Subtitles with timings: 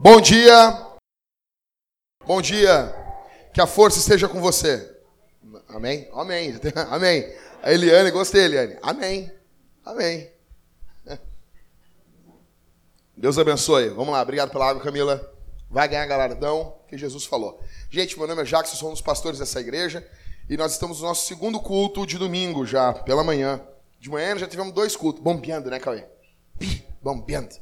[0.00, 0.86] Bom dia.
[2.24, 2.94] Bom dia.
[3.52, 4.96] Que a força esteja com você.
[5.66, 6.08] Amém?
[6.12, 6.54] Amém.
[6.88, 7.34] Amém.
[7.60, 8.78] A Eliane, gostei, Eliane.
[8.80, 9.28] Amém.
[9.84, 10.30] Amém.
[13.16, 13.88] Deus abençoe.
[13.88, 14.22] Vamos lá.
[14.22, 15.34] Obrigado pela água, Camila.
[15.68, 17.60] Vai ganhar galardão que Jesus falou.
[17.90, 20.08] Gente, meu nome é Jackson, sou um dos pastores dessa igreja.
[20.48, 23.60] E nós estamos no nosso segundo culto de domingo já, pela manhã.
[23.98, 25.20] De manhã já tivemos dois cultos.
[25.20, 26.04] Bombeando, né, Cauê?
[27.02, 27.56] Bombeando.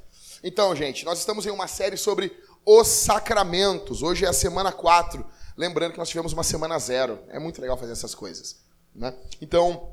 [0.48, 2.32] Então, gente, nós estamos em uma série sobre
[2.64, 4.00] os sacramentos.
[4.00, 5.26] Hoje é a semana 4.
[5.56, 7.18] Lembrando que nós tivemos uma semana zero.
[7.30, 8.60] É muito legal fazer essas coisas.
[8.94, 9.12] Né?
[9.42, 9.90] Então,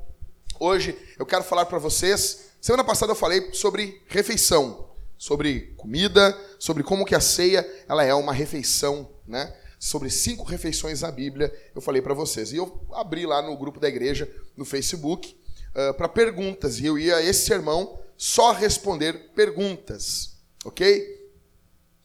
[0.60, 2.52] hoje eu quero falar para vocês.
[2.60, 8.14] Semana passada eu falei sobre refeição, sobre comida, sobre como que a ceia ela é
[8.14, 9.52] uma refeição, né?
[9.80, 12.52] Sobre cinco refeições na Bíblia, eu falei para vocês.
[12.52, 15.36] E eu abri lá no grupo da igreja, no Facebook,
[15.74, 16.78] uh, para perguntas.
[16.78, 20.33] E eu ia, esse sermão, só responder perguntas.
[20.64, 21.30] Ok?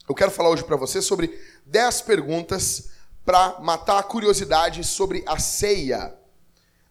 [0.07, 2.89] Eu quero falar hoje para você sobre 10 perguntas
[3.23, 6.13] para matar a curiosidade sobre a ceia.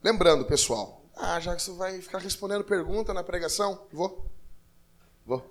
[0.02, 4.24] Lembrando, pessoal, ah, já que você vai ficar respondendo pergunta na pregação, vou.
[5.26, 5.44] Vou.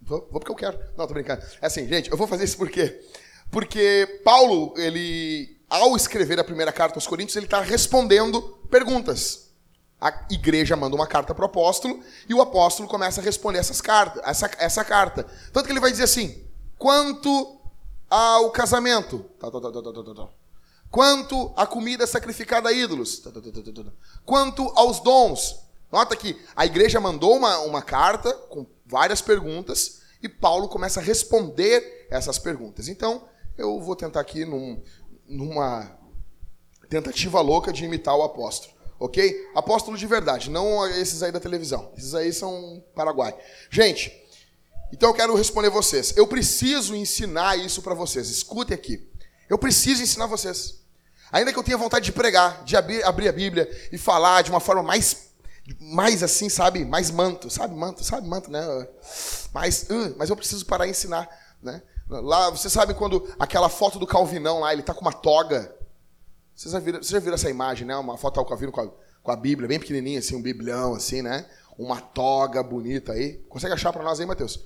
[0.00, 0.78] Vou, vou porque eu quero.
[0.96, 1.44] Não, tô brincando.
[1.60, 3.04] É assim, gente, eu vou fazer isso por quê?
[3.50, 9.43] Porque Paulo, ele, ao escrever a primeira carta aos Coríntios, ele está respondendo perguntas
[10.00, 13.80] a igreja manda uma carta para o apóstolo e o apóstolo começa a responder essas
[13.80, 15.26] cartas, essa, essa carta.
[15.52, 16.44] Tanto que ele vai dizer assim:
[16.78, 17.58] quanto
[18.10, 20.28] ao casamento, tá, tá, tá,
[20.90, 23.22] quanto à comida sacrificada a ídolos,
[24.24, 25.64] quanto aos dons.
[25.90, 31.02] Nota que a igreja mandou uma, uma carta com várias perguntas e Paulo começa a
[31.02, 32.88] responder essas perguntas.
[32.88, 33.22] Então,
[33.56, 34.82] eu vou tentar aqui num,
[35.26, 35.96] numa
[36.88, 39.50] tentativa louca de imitar o apóstolo ok?
[39.54, 41.92] Apóstolo de verdade, não esses aí da televisão.
[41.96, 43.34] Esses aí são Paraguai.
[43.70, 44.12] Gente,
[44.92, 46.16] então eu quero responder vocês.
[46.16, 48.28] Eu preciso ensinar isso para vocês.
[48.28, 49.08] Escutem aqui.
[49.48, 50.80] Eu preciso ensinar vocês.
[51.32, 54.50] Ainda que eu tenha vontade de pregar, de abrir, abrir a Bíblia e falar de
[54.50, 55.32] uma forma mais
[55.80, 56.84] mais assim, sabe?
[56.84, 57.74] Mais manto, sabe?
[57.74, 58.28] Manto, sabe?
[58.28, 58.60] Manto, né?
[59.52, 61.28] Mais, uh, mas eu preciso parar e ensinar,
[61.62, 61.82] né?
[62.08, 65.74] Lá, você sabe quando aquela foto do Calvinão lá, ele tá com uma toga,
[66.54, 67.96] vocês já viram, já viram essa imagem, né?
[67.96, 68.88] Uma foto do Calvino com a,
[69.22, 71.46] com a Bíblia, bem pequenininha, assim, um biblião, assim, né?
[71.76, 73.44] Uma toga bonita aí.
[73.48, 74.60] Consegue achar para nós aí, Mateus?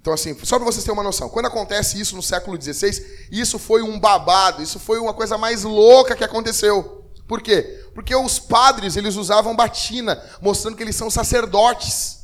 [0.00, 3.58] Então, assim, só para vocês terem uma noção, quando acontece isso no século XVI, isso
[3.58, 7.04] foi um babado, isso foi uma coisa mais louca que aconteceu.
[7.26, 7.84] Por quê?
[7.94, 12.20] Porque os padres, eles usavam batina, mostrando que eles são sacerdotes.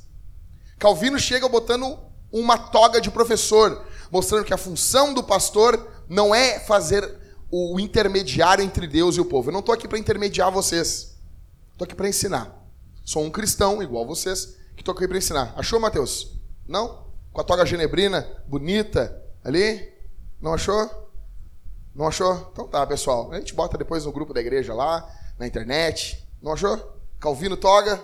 [0.79, 1.99] Calvino chega botando
[2.33, 7.24] uma toga de professor, mostrando que a função do pastor não é fazer
[7.57, 9.49] o intermediário entre Deus e o povo.
[9.49, 11.17] Eu não estou aqui para intermediar vocês.
[11.71, 12.53] Estou aqui para ensinar.
[13.05, 15.55] Sou um cristão, igual vocês, que estou aqui para ensinar.
[15.57, 16.37] Achou, Mateus?
[16.67, 17.07] Não?
[17.33, 19.89] Com a toga genebrina, bonita, ali?
[20.41, 21.13] Não achou?
[21.95, 22.51] Não achou?
[22.53, 23.31] Então tá, pessoal.
[23.31, 26.27] A gente bota depois no grupo da igreja lá, na internet.
[26.43, 26.99] Não achou?
[27.21, 28.03] Calvino Toga.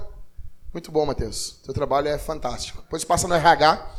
[0.72, 1.58] Muito bom, Mateus.
[1.64, 2.82] Seu trabalho é fantástico.
[2.82, 3.96] Depois passa no RH.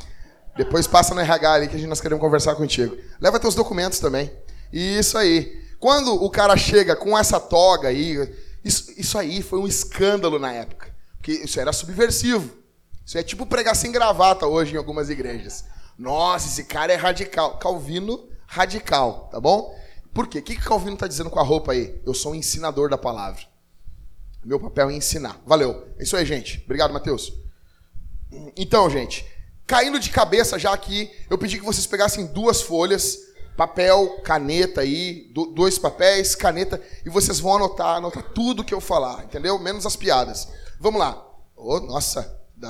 [0.56, 2.96] Depois passa no RH ali que nós queremos conversar contigo.
[3.20, 4.32] Leva teus documentos também.
[4.72, 5.60] Isso aí.
[5.80, 8.18] Quando o cara chega com essa toga aí,
[8.64, 10.94] isso, isso aí foi um escândalo na época.
[11.18, 12.58] Porque isso era subversivo.
[13.06, 15.66] Isso é tipo pregar sem gravata hoje em algumas igrejas.
[15.98, 17.58] Nossa, esse cara é radical.
[17.58, 19.76] Calvino radical, tá bom?
[20.14, 20.40] Por quê?
[20.40, 22.02] O que, que Calvino está dizendo com a roupa aí?
[22.06, 23.44] Eu sou um ensinador da palavra.
[24.44, 25.40] Meu papel é ensinar.
[25.46, 25.88] Valeu.
[25.98, 26.62] É isso aí, gente.
[26.66, 27.34] Obrigado, Mateus.
[28.58, 29.26] Então, gente,
[29.66, 33.18] caindo de cabeça já aqui, eu pedi que vocês pegassem duas folhas
[33.62, 39.24] papel, caneta aí, dois papéis, caneta, e vocês vão anotar, anotar tudo que eu falar,
[39.24, 39.60] entendeu?
[39.60, 40.48] Menos as piadas.
[40.80, 41.24] Vamos lá.
[41.56, 42.24] Oh, nossa,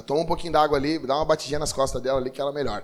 [0.06, 2.54] toma um pouquinho d'água ali, dá uma batidinha nas costas dela ali que ela é
[2.54, 2.84] melhor.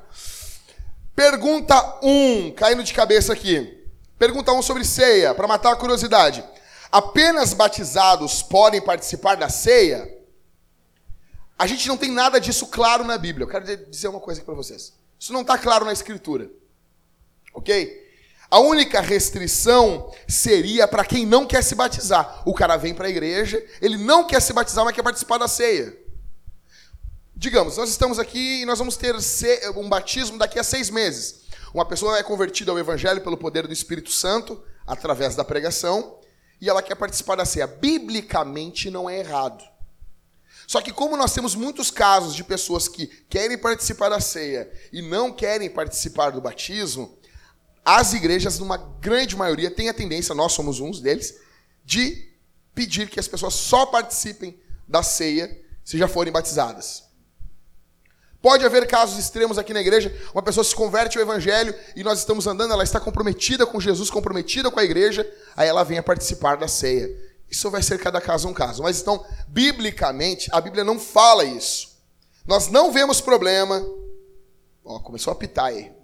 [1.14, 3.86] Pergunta 1, um, caindo de cabeça aqui.
[4.18, 6.42] Pergunta 1 um sobre ceia, para matar a curiosidade.
[6.90, 10.10] Apenas batizados podem participar da ceia?
[11.60, 13.44] A gente não tem nada disso claro na Bíblia.
[13.44, 14.94] Eu quero dizer uma coisa aqui para vocês.
[15.20, 16.50] Isso não está claro na Escritura.
[17.58, 18.06] Ok?
[18.52, 22.44] A única restrição seria para quem não quer se batizar.
[22.46, 25.48] O cara vem para a igreja, ele não quer se batizar, mas quer participar da
[25.48, 25.98] ceia.
[27.36, 29.16] Digamos, nós estamos aqui e nós vamos ter
[29.76, 31.48] um batismo daqui a seis meses.
[31.74, 36.20] Uma pessoa é convertida ao Evangelho pelo poder do Espírito Santo, através da pregação,
[36.62, 37.66] e ela quer participar da ceia.
[37.66, 39.64] Biblicamente não é errado.
[40.68, 45.02] Só que, como nós temos muitos casos de pessoas que querem participar da ceia e
[45.02, 47.17] não querem participar do batismo,
[47.88, 51.40] as igrejas, numa grande maioria, têm a tendência, nós somos uns deles,
[51.86, 52.28] de
[52.76, 57.06] pedir que as pessoas só participem da ceia se já forem batizadas.
[58.42, 62.20] Pode haver casos extremos aqui na igreja, uma pessoa se converte ao evangelho e nós
[62.20, 65.26] estamos andando, ela está comprometida com Jesus, comprometida com a igreja,
[65.56, 67.10] aí ela vem a participar da ceia.
[67.50, 68.84] Isso vai ser cada caso um caso.
[68.84, 71.98] Mas então, biblicamente, a Bíblia não fala isso.
[72.46, 73.82] Nós não vemos problema.
[74.84, 75.97] Ó, começou a pitar aí.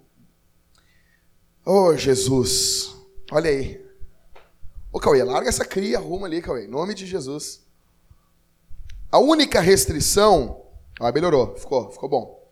[1.66, 2.94] Oh, Jesus.
[3.32, 3.82] Olha aí.
[4.92, 6.66] Ô, Cauê, larga essa cria, arruma ali, Cauê.
[6.66, 7.64] Em nome de Jesus.
[9.10, 10.62] A única restrição
[11.00, 12.44] ah, melhorou, ficou, ficou bom.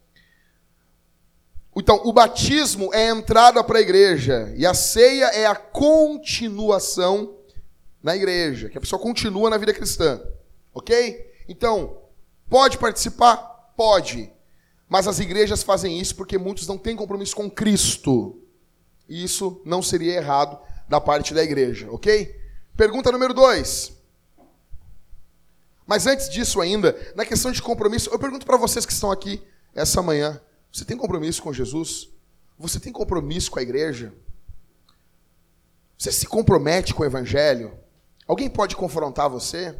[1.76, 7.36] Então, o batismo é a entrada para a igreja e a ceia é a continuação
[8.02, 10.20] na igreja, que a pessoa continua na vida cristã.
[10.74, 11.32] Ok?
[11.48, 11.98] Então,
[12.48, 13.36] pode participar?
[13.76, 14.32] Pode.
[14.88, 18.41] Mas as igrejas fazem isso porque muitos não têm compromisso com Cristo.
[19.12, 22.34] E isso não seria errado da parte da igreja, ok?
[22.74, 23.92] Pergunta número dois.
[25.86, 29.46] Mas antes disso ainda, na questão de compromisso, eu pergunto para vocês que estão aqui
[29.74, 30.40] essa manhã:
[30.72, 32.08] você tem compromisso com Jesus?
[32.58, 34.14] Você tem compromisso com a igreja?
[35.98, 37.78] Você se compromete com o evangelho?
[38.26, 39.78] Alguém pode confrontar você?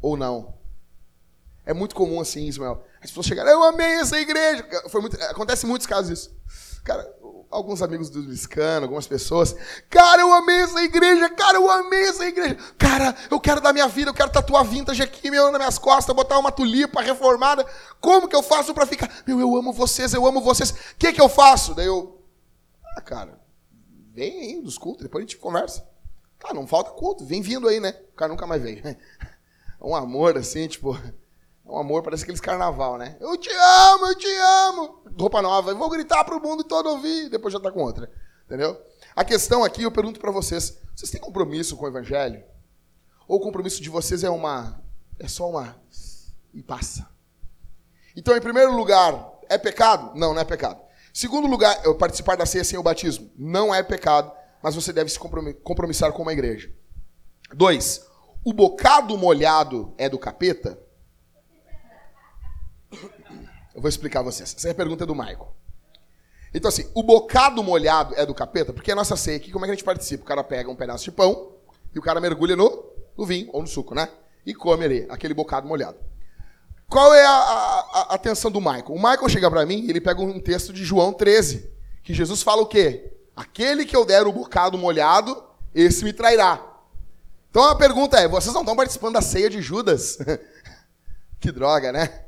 [0.00, 0.54] Ou não?
[1.66, 2.82] É muito comum assim, Ismael.
[3.02, 4.66] As pessoas chegarem, eu amei essa igreja.
[4.88, 6.38] Foi muito, acontece em muitos casos isso.
[6.88, 7.06] Cara,
[7.50, 9.54] alguns amigos do Liscano, algumas pessoas.
[9.88, 12.56] Cara, eu amei essa igreja, cara, eu amei essa igreja.
[12.76, 16.14] Cara, eu quero dar minha vida, eu quero tatuar vintage aqui, meu, nas minhas costas,
[16.14, 17.66] botar uma tulipa reformada.
[18.00, 19.10] Como que eu faço para ficar?
[19.26, 20.70] Meu, eu amo vocês, eu amo vocês.
[20.70, 21.74] O que que eu faço?
[21.74, 22.20] Daí eu,
[22.96, 23.40] ah, cara,
[24.12, 25.86] vem aí dos cultos, depois a gente conversa.
[26.38, 27.96] Tá, não falta culto, vem vindo aí, né?
[28.12, 28.82] O cara nunca mais veio.
[29.80, 30.98] Um amor assim, tipo,
[31.68, 33.16] um amor, parece aqueles carnaval, né?
[33.20, 34.26] Eu te amo, eu te
[34.66, 35.02] amo.
[35.18, 38.10] Roupa nova, eu vou gritar para o mundo todo ouvir, depois já tá com outra.
[38.46, 38.80] Entendeu?
[39.14, 42.42] A questão aqui, eu pergunto para vocês, vocês têm compromisso com o evangelho?
[43.26, 44.82] Ou o compromisso de vocês é uma
[45.18, 45.76] é só uma
[46.54, 47.06] e passa?
[48.16, 50.18] Então, em primeiro lugar, é pecado?
[50.18, 50.80] Não, não é pecado.
[51.12, 54.32] Segundo lugar, eu participar da ceia sem o batismo, não é pecado,
[54.62, 56.72] mas você deve se compromissar com uma igreja.
[57.52, 58.06] Dois,
[58.44, 60.78] o bocado molhado é do capeta?
[63.78, 64.56] Eu vou explicar a vocês.
[64.58, 65.54] Essa é a pergunta do Michael.
[66.52, 69.68] Então, assim, o bocado molhado é do capeta, porque a nossa ceia aqui, como é
[69.68, 70.24] que a gente participa?
[70.24, 71.52] O cara pega um pedaço de pão
[71.94, 72.84] e o cara mergulha no,
[73.16, 74.08] no vinho ou no suco, né?
[74.44, 75.96] E come ali, aquele bocado molhado.
[76.90, 78.86] Qual é a, a, a atenção do Michael?
[78.88, 81.70] O Michael chega para mim e ele pega um texto de João 13,
[82.02, 83.12] que Jesus fala o quê?
[83.36, 85.40] Aquele que eu der o bocado molhado,
[85.72, 86.60] esse me trairá.
[87.48, 90.18] Então a pergunta é: vocês não estão participando da ceia de Judas?
[91.38, 92.24] que droga, né?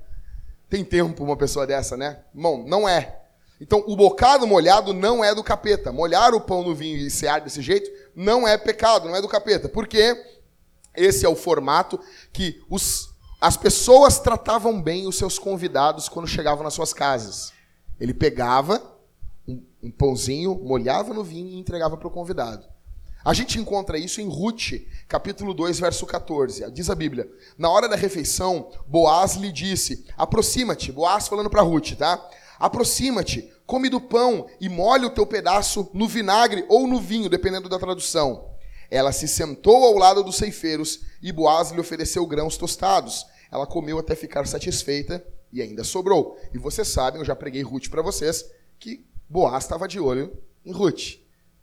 [0.70, 2.20] Tem tempo uma pessoa dessa, né?
[2.32, 3.20] Bom, não é.
[3.60, 5.92] Então, o bocado molhado não é do capeta.
[5.92, 9.28] Molhar o pão no vinho e cear desse jeito não é pecado, não é do
[9.28, 9.68] capeta.
[9.68, 10.16] Porque
[10.96, 12.00] esse é o formato
[12.32, 17.52] que os, as pessoas tratavam bem os seus convidados quando chegavam nas suas casas.
[17.98, 18.80] Ele pegava
[19.46, 22.66] um, um pãozinho, molhava no vinho e entregava para o convidado.
[23.22, 24.72] A gente encontra isso em Ruth,
[25.06, 26.70] capítulo 2, verso 14.
[26.70, 30.90] Diz a Bíblia: Na hora da refeição, Boaz lhe disse: Aproxima-te.
[30.90, 32.30] Boaz falando para Ruth, tá?
[32.58, 37.68] Aproxima-te, come do pão e molhe o teu pedaço no vinagre ou no vinho, dependendo
[37.68, 38.50] da tradução.
[38.90, 43.26] Ela se sentou ao lado dos ceifeiros e Boaz lhe ofereceu grãos tostados.
[43.52, 46.38] Ela comeu até ficar satisfeita e ainda sobrou.
[46.54, 48.44] E vocês sabem, eu já preguei Ruth para vocês,
[48.78, 51.20] que Boaz estava de olho em Ruth.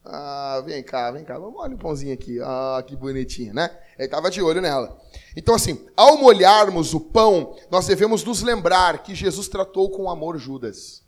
[0.09, 2.40] Ah, vem cá, vem cá, olha o pãozinho aqui.
[2.42, 3.69] Ah, que bonitinho, né?
[3.97, 4.97] Ele estava de olho nela.
[5.35, 10.37] Então, assim, ao molharmos o pão, nós devemos nos lembrar que Jesus tratou com amor
[10.37, 11.06] Judas.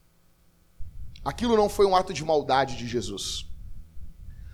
[1.24, 3.46] Aquilo não foi um ato de maldade de Jesus.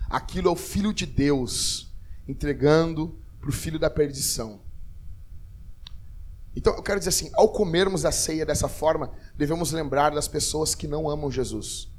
[0.08, 1.92] Aquilo é o Filho de Deus
[2.28, 4.60] entregando para o filho da perdição.
[6.54, 10.74] Então, eu quero dizer assim: ao comermos a ceia dessa forma, devemos lembrar das pessoas
[10.74, 11.95] que não amam Jesus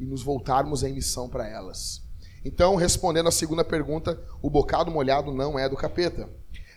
[0.00, 2.02] e nos voltarmos em missão para elas.
[2.44, 6.28] Então, respondendo à segunda pergunta, o bocado molhado não é do capeta.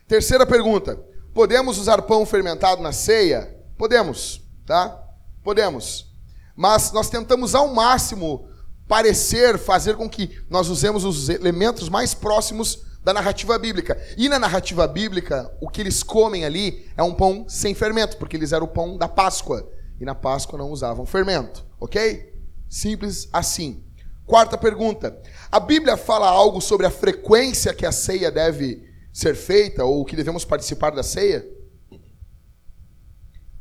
[0.08, 1.02] Terceira pergunta:
[1.34, 3.58] podemos usar pão fermentado na ceia?
[3.78, 5.02] Podemos, tá?
[5.42, 6.14] Podemos.
[6.56, 8.48] Mas nós tentamos ao máximo
[8.88, 14.00] parecer, fazer com que nós usemos os elementos mais próximos da narrativa bíblica.
[14.18, 18.36] E na narrativa bíblica, o que eles comem ali é um pão sem fermento, porque
[18.36, 19.68] eles eram o pão da Páscoa.
[20.00, 22.33] E na Páscoa não usavam fermento, ok?
[22.74, 23.84] Simples assim.
[24.26, 29.86] Quarta pergunta: a Bíblia fala algo sobre a frequência que a ceia deve ser feita
[29.86, 31.48] ou que devemos participar da ceia?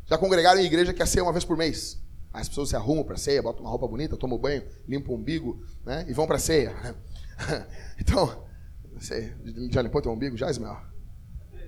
[0.07, 2.03] Já congregaram em igreja que a ceia é uma vez por mês?
[2.33, 5.17] As pessoas se arrumam para a ceia, botam uma roupa bonita, tomam banho, limpam o
[5.17, 6.75] umbigo né, e vão para a ceia.
[8.01, 8.47] então,
[8.95, 9.37] você
[9.71, 10.81] já limpou teu umbigo já, Ismael?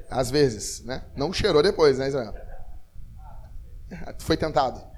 [0.08, 1.04] Às vezes, né?
[1.14, 2.32] Não cheirou depois, né, Ismael?
[4.20, 4.93] Foi tentado.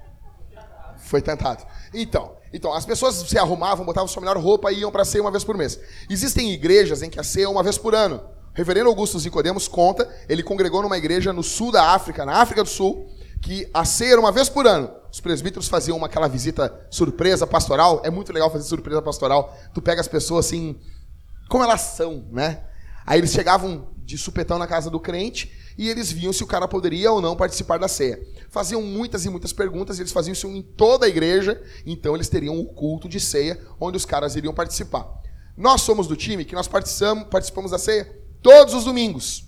[1.07, 1.65] Foi tentado.
[1.93, 5.21] Então, então, as pessoas se arrumavam, botavam sua melhor roupa e iam para a ceia
[5.21, 5.79] uma vez por mês.
[6.09, 8.17] Existem igrejas em que a ceia é uma vez por ano.
[8.17, 8.21] O
[8.53, 12.69] reverendo Augusto Zicodemos conta, ele congregou numa igreja no sul da África, na África do
[12.69, 13.07] Sul,
[13.41, 14.89] que a ceia era uma vez por ano.
[15.11, 18.01] Os presbíteros faziam uma, aquela visita surpresa pastoral.
[18.03, 19.55] É muito legal fazer surpresa pastoral.
[19.73, 20.75] Tu pega as pessoas assim,
[21.49, 22.63] como elas são, né?
[23.05, 26.67] Aí eles chegavam de supetão na casa do crente e eles viam se o cara
[26.67, 28.19] poderia ou não participar da ceia.
[28.49, 32.29] Faziam muitas e muitas perguntas, e eles faziam isso em toda a igreja, então eles
[32.29, 35.05] teriam o culto de ceia, onde os caras iriam participar.
[35.55, 38.05] Nós somos do time que nós participamos, participamos da ceia
[38.41, 39.45] todos os domingos.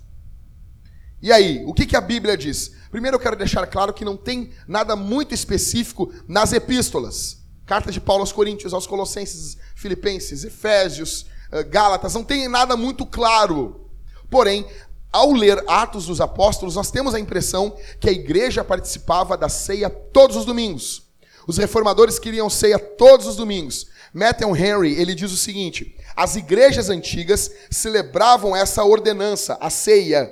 [1.21, 2.71] E aí, o que, que a Bíblia diz?
[2.89, 7.43] Primeiro eu quero deixar claro que não tem nada muito específico nas epístolas.
[7.65, 13.05] Carta de Paulo aos Coríntios, aos Colossenses, Filipenses, Efésios, eh, Gálatas, não tem nada muito
[13.05, 13.89] claro.
[14.29, 14.65] Porém,
[15.11, 19.89] ao ler Atos dos Apóstolos, nós temos a impressão que a igreja participava da ceia
[19.89, 21.09] todos os domingos.
[21.47, 23.87] Os reformadores queriam ceia todos os domingos.
[24.13, 30.31] Matthew Henry, ele diz o seguinte: as igrejas antigas celebravam essa ordenança, a ceia,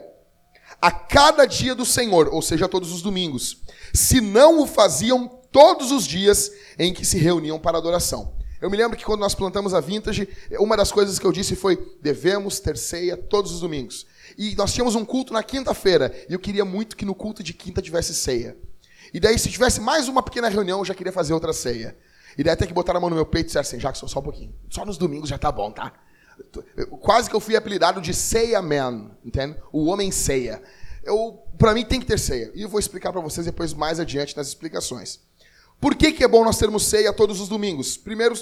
[0.79, 3.57] a cada dia do Senhor, ou seja, todos os domingos.
[3.93, 8.35] Se não o faziam todos os dias em que se reuniam para adoração.
[8.61, 10.27] Eu me lembro que quando nós plantamos a Vintage,
[10.59, 14.05] uma das coisas que eu disse foi: devemos ter ceia todos os domingos.
[14.37, 16.13] E nós tínhamos um culto na quinta-feira.
[16.29, 18.57] E eu queria muito que no culto de quinta tivesse ceia.
[19.13, 21.97] E daí, se tivesse mais uma pequena reunião, eu já queria fazer outra ceia.
[22.37, 24.19] E daí até que botaram a mão no meu peito e disseram assim, Jackson, só
[24.19, 24.53] um pouquinho.
[24.69, 25.93] Só nos domingos já tá bom, tá?
[27.01, 29.57] Quase que eu fui apelidado de Ceia Man, entende?
[29.71, 30.61] O homem ceia.
[31.03, 32.51] Eu, para mim tem que ter ceia.
[32.53, 35.19] E eu vou explicar para vocês depois mais adiante nas explicações.
[35.79, 37.97] Por que, que é bom nós termos ceia todos os domingos?
[37.97, 38.35] Primeiro,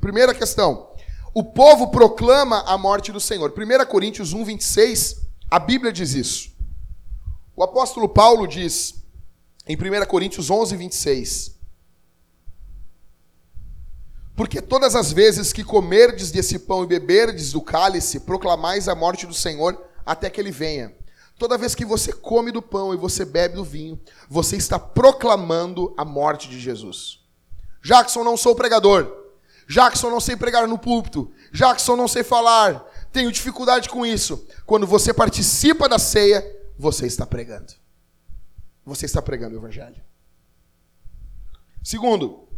[0.00, 0.90] primeira questão.
[1.34, 3.52] O povo proclama a morte do Senhor.
[3.52, 5.21] 1 Coríntios 1, 26
[5.52, 6.50] a Bíblia diz isso.
[7.54, 8.94] O apóstolo Paulo diz
[9.66, 11.54] em 1 Coríntios 11, 26.
[14.34, 19.26] Porque todas as vezes que comerdes desse pão e beberdes do cálice, proclamais a morte
[19.26, 20.96] do Senhor até que ele venha.
[21.38, 25.92] Toda vez que você come do pão e você bebe do vinho, você está proclamando
[25.98, 27.20] a morte de Jesus.
[27.82, 29.06] Jackson, não sou pregador.
[29.68, 31.30] Jackson, não sei pregar no púlpito.
[31.52, 34.46] Jackson, não sei falar tenho dificuldade com isso.
[34.64, 36.44] Quando você participa da ceia,
[36.78, 37.72] você está pregando.
[38.84, 40.02] Você está pregando o evangelho.
[41.82, 42.48] Segundo,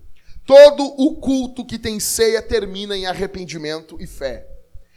[0.46, 4.48] todo o culto que tem ceia termina em arrependimento e fé.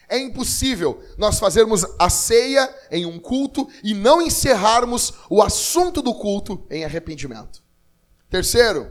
[0.09, 6.13] É impossível nós fazermos a ceia em um culto e não encerrarmos o assunto do
[6.13, 7.61] culto em arrependimento.
[8.29, 8.89] Terceiro,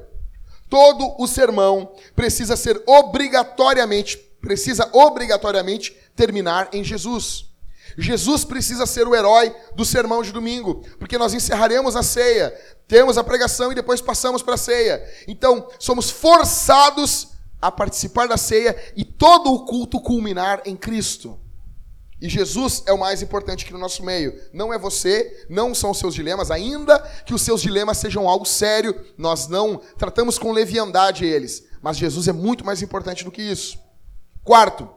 [0.69, 7.47] todo o sermão precisa ser obrigatoriamente, precisa obrigatoriamente terminar em Jesus.
[7.97, 12.53] Jesus precisa ser o herói do sermão de domingo, porque nós encerraremos a ceia,
[12.89, 15.03] temos a pregação e depois passamos para a ceia.
[15.29, 17.29] Então, somos forçados
[17.61, 21.39] a participar da ceia e todo o culto culminar em Cristo.
[22.21, 24.41] E Jesus é o mais importante aqui no nosso meio.
[24.53, 28.47] Não é você, não são os seus dilemas, ainda que os seus dilemas sejam algo
[28.47, 31.65] sério, nós não tratamos com leviandade eles.
[31.83, 33.79] Mas Jesus é muito mais importante do que isso.
[34.43, 34.89] Quarto,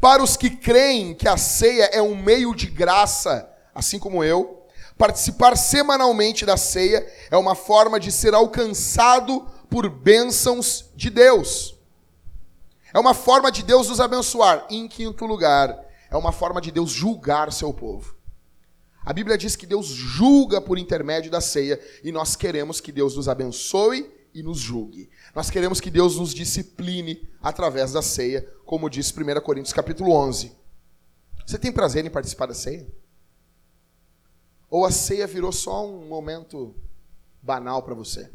[0.00, 4.64] para os que creem que a ceia é um meio de graça, assim como eu,
[4.96, 11.76] participar semanalmente da ceia é uma forma de ser alcançado por bênçãos de Deus.
[12.92, 14.66] É uma forma de Deus nos abençoar.
[14.70, 15.78] Em quinto lugar,
[16.10, 18.16] é uma forma de Deus julgar seu povo.
[19.04, 23.16] A Bíblia diz que Deus julga por intermédio da ceia e nós queremos que Deus
[23.16, 25.08] nos abençoe e nos julgue.
[25.34, 30.52] Nós queremos que Deus nos discipline através da ceia, como diz 1 Coríntios capítulo 11.
[31.46, 32.86] Você tem prazer em participar da ceia?
[34.68, 36.76] Ou a ceia virou só um momento
[37.40, 38.30] banal para você?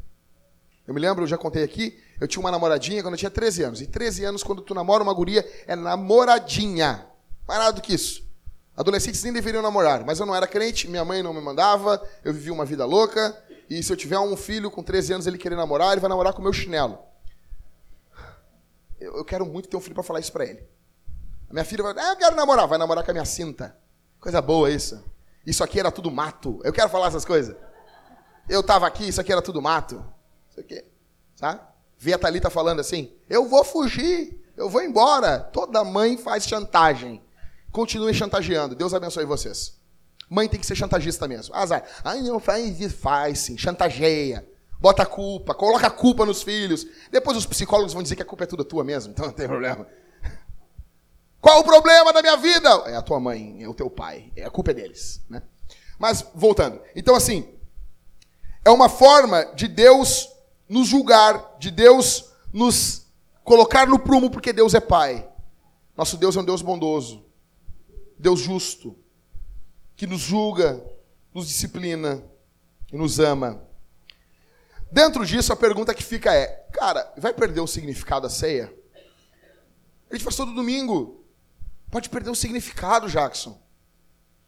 [0.87, 3.61] Eu me lembro, eu já contei aqui, eu tinha uma namoradinha quando eu tinha 13
[3.61, 3.81] anos.
[3.81, 7.05] E 13 anos, quando tu namora uma guria, é namoradinha.
[7.47, 8.27] Mais nada do que isso.
[8.75, 12.33] Adolescentes nem deveriam namorar, mas eu não era crente, minha mãe não me mandava, eu
[12.33, 13.37] vivia uma vida louca,
[13.69, 16.33] e se eu tiver um filho com 13 anos ele querer namorar, ele vai namorar
[16.33, 17.12] com o meu chinelo.
[19.03, 20.63] Eu, quero muito ter um filho para falar isso para ele.
[21.49, 23.77] A minha filha vai, ah, eu quero namorar, vai namorar com a minha cinta.
[24.19, 25.03] Coisa boa isso.
[25.45, 26.59] Isso aqui era tudo mato.
[26.63, 27.55] Eu quero falar essas coisas.
[28.47, 30.03] Eu estava aqui, isso aqui era tudo mato.
[30.49, 30.83] Isso aqui,
[31.35, 31.61] sabe?
[31.97, 35.39] Vê a Thalita falando assim, eu vou fugir, eu vou embora.
[35.39, 37.21] Toda mãe faz chantagem.
[37.71, 38.75] Continue chantageando.
[38.75, 39.77] Deus abençoe vocês.
[40.29, 41.55] Mãe tem que ser chantagista mesmo.
[41.55, 41.83] Azar.
[42.03, 42.97] Ai, não faz isso.
[42.97, 43.57] Faz sim.
[43.57, 44.47] Chantageia.
[44.83, 45.55] Bota a culpa.
[45.55, 46.85] Coloca a culpa nos filhos.
[47.09, 49.13] Depois os psicólogos vão dizer que a culpa é tudo tua mesmo.
[49.15, 49.87] Então não tem problema.
[51.39, 52.69] Qual o problema da minha vida?
[52.87, 54.33] É a tua mãe, é o teu pai.
[54.35, 55.41] É a culpa é deles, né?
[55.97, 56.81] Mas voltando.
[56.93, 57.47] Então assim,
[58.65, 60.29] é uma forma de Deus
[60.67, 63.07] nos julgar, de Deus nos
[63.41, 65.29] colocar no prumo, porque Deus é Pai.
[65.95, 67.23] Nosso Deus é um Deus bondoso,
[68.19, 68.97] Deus justo,
[69.95, 70.83] que nos julga,
[71.33, 72.21] nos disciplina
[72.91, 73.72] e nos ama.
[74.93, 78.71] Dentro disso, a pergunta que fica é: cara, vai perder o significado da ceia?
[80.07, 81.25] A gente faz todo domingo.
[81.89, 83.59] Pode perder o significado, Jackson.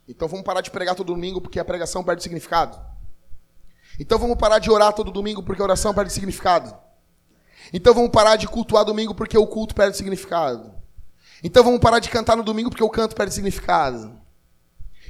[0.07, 2.79] Então vamos parar de pregar todo domingo porque a pregação perde significado.
[3.99, 6.77] Então vamos parar de orar todo domingo porque a oração perde significado.
[7.73, 10.75] Então vamos parar de cultuar domingo porque o culto perde significado.
[11.43, 14.21] Então vamos parar de cantar no domingo porque o canto perde significado.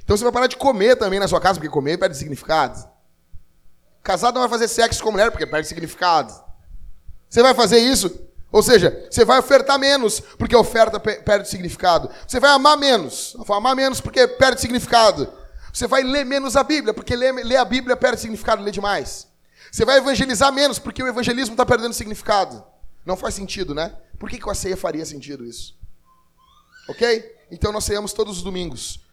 [0.01, 2.94] Então você vai parar de comer também na sua casa porque comer perde significado.
[4.05, 6.31] Casado não vai fazer sexo com mulher porque perde significado.
[7.27, 8.23] Você vai fazer isso?
[8.51, 12.07] Ou seja, você vai ofertar menos porque a oferta perde significado.
[12.27, 13.35] Você vai amar menos.
[13.39, 15.33] Vai amar menos porque perde significado.
[15.73, 19.27] Você vai ler menos a Bíblia, porque ler, ler a Bíblia perde significado, ler demais.
[19.71, 22.63] Você vai evangelizar menos, porque o evangelismo está perdendo significado.
[23.03, 23.91] Não faz sentido, né?
[24.19, 25.75] Por que, que a ceia faria sentido isso?
[26.87, 27.37] Ok?
[27.49, 29.03] Então nós ceiamos todos os domingos.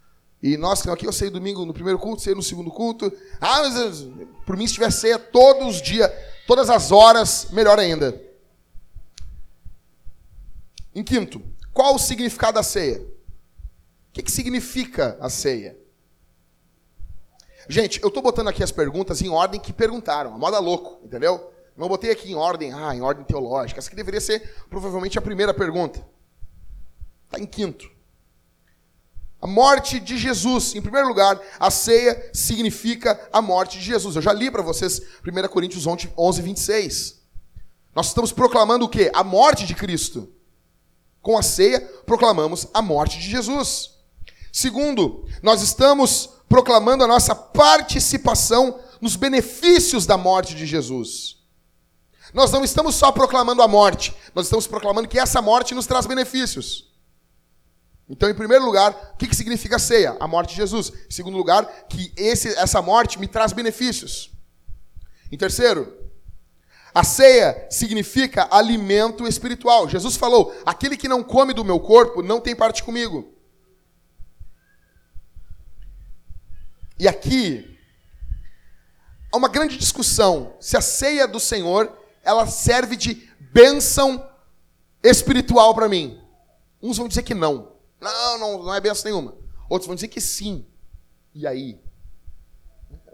[0.42, 3.12] E nós que aqui, eu sei domingo no primeiro culto, sei no segundo culto.
[3.40, 4.06] Ah, mas
[4.44, 6.11] por mim, se tiver ceia todos os dias,
[6.46, 8.20] todas as horas, melhor ainda.
[10.92, 11.40] Em quinto,
[11.72, 13.00] qual o significado da ceia?
[13.00, 15.78] O que, que significa a ceia?
[17.68, 21.52] Gente, eu estou botando aqui as perguntas em ordem que perguntaram, a moda louco, entendeu?
[21.76, 23.78] Não botei aqui em ordem, ah, em ordem teológica.
[23.78, 26.04] Essa aqui deveria ser provavelmente a primeira pergunta.
[27.26, 27.90] Está em quinto.
[29.42, 30.72] A morte de Jesus.
[30.76, 34.14] Em primeiro lugar, a ceia significa a morte de Jesus.
[34.14, 37.20] Eu já li para vocês 1 Coríntios 11, 26.
[37.92, 39.11] Nós estamos proclamando o quê?
[39.12, 40.32] A morte de Cristo.
[41.20, 43.90] Com a ceia, proclamamos a morte de Jesus.
[44.52, 51.38] Segundo, nós estamos proclamando a nossa participação nos benefícios da morte de Jesus.
[52.32, 56.06] Nós não estamos só proclamando a morte, nós estamos proclamando que essa morte nos traz
[56.06, 56.91] benefícios.
[58.09, 60.16] Então, em primeiro lugar, o que, que significa ceia?
[60.20, 60.92] A morte de Jesus.
[61.09, 64.31] Em segundo lugar, que esse, essa morte me traz benefícios.
[65.31, 65.96] Em terceiro,
[66.94, 69.88] a ceia significa alimento espiritual.
[69.88, 73.33] Jesus falou: aquele que não come do meu corpo não tem parte comigo.
[76.98, 77.79] E aqui
[79.33, 81.90] há uma grande discussão se a ceia do Senhor
[82.22, 84.24] ela serve de bênção
[85.03, 86.20] espiritual para mim.
[86.81, 87.71] Uns vão dizer que não.
[88.02, 89.36] Não, não, não é bênção nenhuma.
[89.70, 90.66] Outros vão dizer que sim.
[91.32, 91.80] E aí?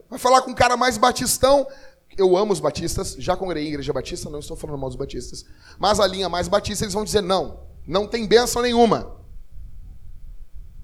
[0.09, 1.69] Vai falar com um cara mais batistão.
[2.17, 5.45] Eu amo os batistas, já congreguei em igreja batista, não estou falando mal dos batistas.
[5.79, 7.69] Mas a linha mais batista, eles vão dizer não.
[7.87, 9.15] Não tem bênção nenhuma.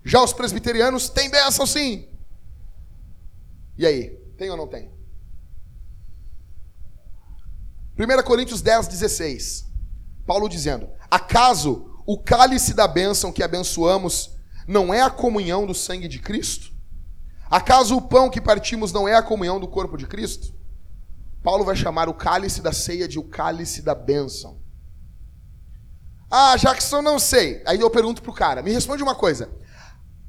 [0.04, 2.06] Já os presbiterianos têm bênção sim.
[3.76, 4.92] E aí, tem ou não tem?
[7.98, 9.66] 1 Coríntios 10, 16.
[10.26, 14.30] Paulo dizendo: Acaso o cálice da bênção que abençoamos
[14.66, 16.72] não é a comunhão do sangue de Cristo?
[17.50, 20.54] Acaso o pão que partimos não é a comunhão do corpo de Cristo?
[21.42, 24.58] Paulo vai chamar o cálice da ceia de o cálice da bênção.
[26.30, 27.62] Ah, Jackson, não sei.
[27.66, 29.50] Aí eu pergunto pro cara: me responde uma coisa.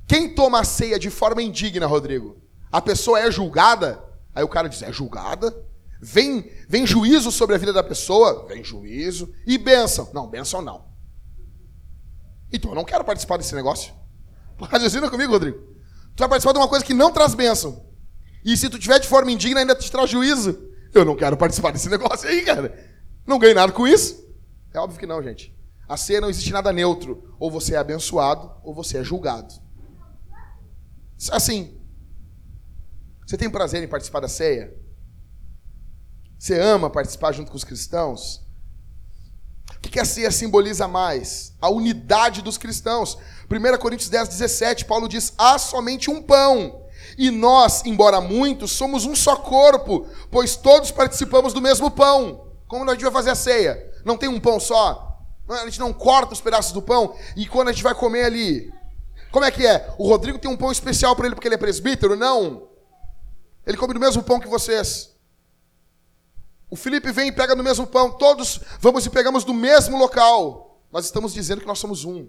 [0.06, 2.46] Quem toma a ceia de forma indigna, Rodrigo?
[2.76, 5.56] a pessoa é julgada, aí o cara diz: é julgada?
[6.02, 8.46] Vem, vem juízo sobre a vida da pessoa?
[8.50, 9.34] Vem juízo.
[9.48, 10.10] E bênção?
[10.14, 10.84] Não, bênção não.
[12.56, 13.94] Então eu não quero participar desse negócio.
[14.60, 15.58] Raciocina comigo, Rodrigo.
[16.16, 17.86] Tu vai participar de uma coisa que não traz bênção.
[18.44, 20.72] E se tu tiver de forma indigna, ainda te traz juízo.
[20.94, 22.74] Eu não quero participar desse negócio aí, cara.
[23.28, 24.24] Não ganhei nada com isso.
[24.74, 25.54] É óbvio que não, gente.
[25.88, 27.36] A ceia não existe nada neutro.
[27.40, 29.54] Ou você é abençoado, ou você é julgado.
[31.32, 31.78] Assim,
[33.26, 34.74] você tem prazer em participar da ceia?
[36.38, 38.45] Você ama participar junto com os cristãos?
[39.86, 41.54] O que a ceia simboliza mais?
[41.62, 43.18] A unidade dos cristãos.
[43.50, 46.82] 1 Coríntios 10, 17, Paulo diz: há somente um pão.
[47.18, 52.48] E nós, embora muitos, somos um só corpo, pois todos participamos do mesmo pão.
[52.68, 53.94] Como a gente vai fazer a ceia?
[54.04, 55.22] Não tem um pão só?
[55.48, 58.74] A gente não corta os pedaços do pão e quando a gente vai comer ali.
[59.32, 59.94] Como é que é?
[60.00, 62.16] O Rodrigo tem um pão especial para ele porque ele é presbítero?
[62.16, 62.68] Não.
[63.66, 65.15] Ele come do mesmo pão que vocês.
[66.70, 68.12] O Felipe vem e pega no mesmo pão.
[68.12, 70.82] Todos vamos e pegamos do mesmo local.
[70.92, 72.28] Nós estamos dizendo que nós somos um.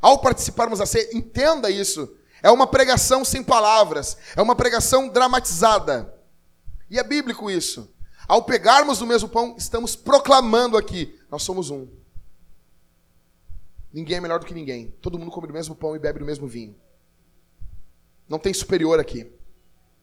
[0.00, 2.16] Ao participarmos da ceia, entenda isso.
[2.42, 4.16] É uma pregação sem palavras.
[4.36, 6.14] É uma pregação dramatizada.
[6.90, 7.92] E é bíblico isso.
[8.26, 11.88] Ao pegarmos do mesmo pão, estamos proclamando aqui: nós somos um.
[13.92, 14.90] Ninguém é melhor do que ninguém.
[15.00, 16.76] Todo mundo come do mesmo pão e bebe do mesmo vinho.
[18.28, 19.32] Não tem superior aqui.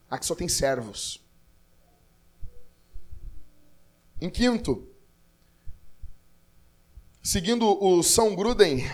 [0.10, 1.25] Aqui só tem servos.
[4.20, 4.88] Em quinto,
[7.22, 8.90] seguindo o São Gruden,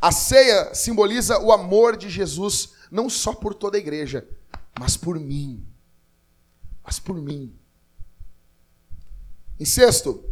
[0.00, 4.28] a ceia simboliza o amor de Jesus não só por toda a igreja,
[4.78, 5.66] mas por mim.
[6.82, 7.54] Mas por mim.
[9.58, 10.24] Em sexto,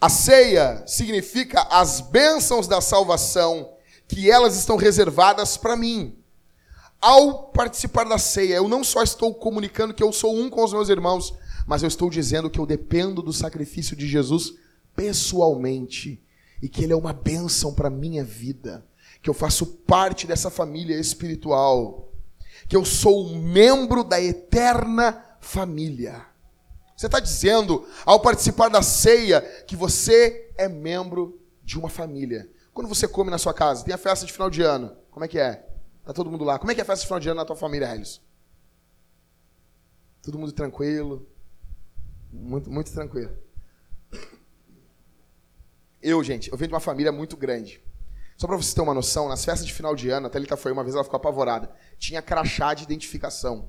[0.00, 6.16] a ceia significa as bênçãos da salvação, que elas estão reservadas para mim.
[7.00, 10.72] Ao participar da ceia, eu não só estou comunicando que eu sou um com os
[10.72, 11.34] meus irmãos,
[11.66, 14.54] mas eu estou dizendo que eu dependo do sacrifício de Jesus
[14.94, 16.22] pessoalmente
[16.62, 18.86] e que ele é uma bênção para minha vida,
[19.22, 22.12] que eu faço parte dessa família espiritual,
[22.68, 26.26] que eu sou um membro da eterna família.
[26.96, 32.48] Você está dizendo, ao participar da ceia, que você é membro de uma família.
[32.72, 34.96] Quando você come na sua casa, tem a festa de final de ano.
[35.10, 35.66] Como é que é?
[36.04, 36.58] Tá todo mundo lá.
[36.58, 38.20] Como é que é a festa de final de ano na tua família, Helios?
[40.22, 41.26] Todo mundo tranquilo.
[42.34, 43.30] Muito, muito tranquilo.
[46.02, 47.80] Eu, gente, eu venho de uma família muito grande.
[48.36, 50.72] Só para vocês terem uma noção, nas festas de final de ano, a Thalita foi
[50.72, 51.70] uma vez, ela ficou apavorada.
[51.98, 53.68] Tinha crachá de identificação.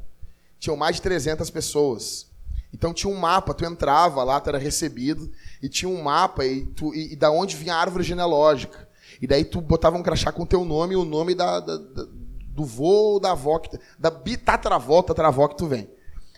[0.60, 2.28] Tinham mais de 300 pessoas.
[2.73, 6.65] Então tinha um mapa, tu entrava lá, tu era recebido, e tinha um mapa, e,
[6.65, 8.89] tu, e, e da onde vinha a árvore genealógica.
[9.21, 12.06] E daí tu botava um crachá com teu nome e o nome da, da, da
[12.49, 15.89] do vô ou da avó, que, da bitatravó, tatravó que tu vem.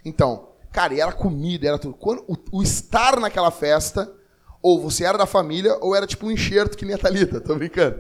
[0.04, 1.96] Então, cara, e era comida, era tudo.
[1.96, 4.14] Quando, o, o, estar naquela festa,
[4.62, 7.56] ou você era da família, ou era tipo um enxerto que nem a Thalita, tô
[7.56, 8.00] brincando.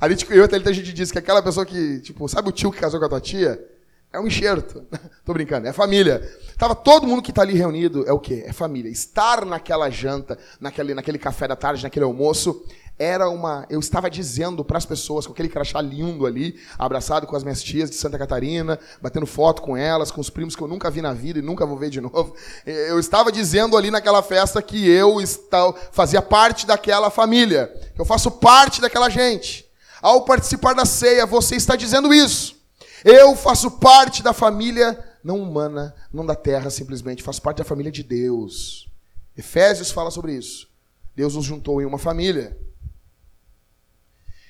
[0.00, 2.48] Ali, tipo, eu e a Thalita, a gente disse que aquela pessoa que, tipo, sabe
[2.48, 3.62] o tio que casou com a tua tia?
[4.10, 4.86] É um enxerto.
[5.22, 6.26] Tô brincando, é família.
[6.56, 8.42] Tava todo mundo que está ali reunido, é o quê?
[8.46, 8.90] É família.
[8.90, 12.64] Estar naquela janta, naquele, naquele café da tarde, naquele almoço,
[13.02, 13.66] era uma.
[13.68, 17.60] Eu estava dizendo para as pessoas, com aquele crachá lindo ali, abraçado com as minhas
[17.60, 21.02] tias de Santa Catarina, batendo foto com elas, com os primos que eu nunca vi
[21.02, 22.34] na vida e nunca vou ver de novo.
[22.64, 28.04] Eu estava dizendo ali naquela festa que eu está, fazia parte daquela família, que eu
[28.04, 29.68] faço parte daquela gente.
[30.00, 32.56] Ao participar da ceia, você está dizendo isso.
[33.04, 37.90] Eu faço parte da família não humana, não da terra simplesmente, faço parte da família
[37.90, 38.88] de Deus.
[39.36, 40.68] Efésios fala sobre isso.
[41.16, 42.56] Deus nos juntou em uma família.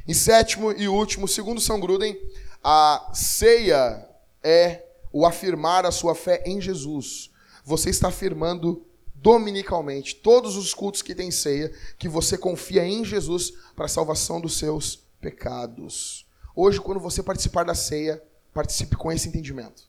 [0.07, 2.19] Em sétimo e último, segundo São Gruden,
[2.63, 4.09] a ceia
[4.43, 7.31] é o afirmar a sua fé em Jesus.
[7.65, 8.85] Você está afirmando
[9.15, 14.41] dominicalmente, todos os cultos que tem ceia, que você confia em Jesus para a salvação
[14.41, 16.27] dos seus pecados.
[16.57, 18.21] Hoje, quando você participar da ceia,
[18.53, 19.85] Participe com esse entendimento.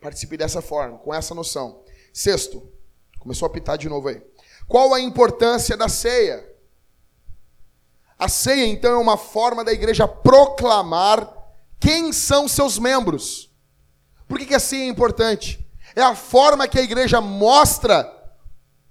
[0.00, 1.82] Participe dessa forma, com essa noção.
[2.12, 2.62] Sexto,
[3.18, 4.22] começou a pitar de novo aí.
[4.68, 6.48] Qual a importância da ceia?
[8.18, 11.28] A ceia, então, é uma forma da igreja proclamar
[11.78, 13.50] quem são seus membros.
[14.26, 15.64] Por que, a ceia é importante?
[15.94, 18.12] É a forma que a igreja mostra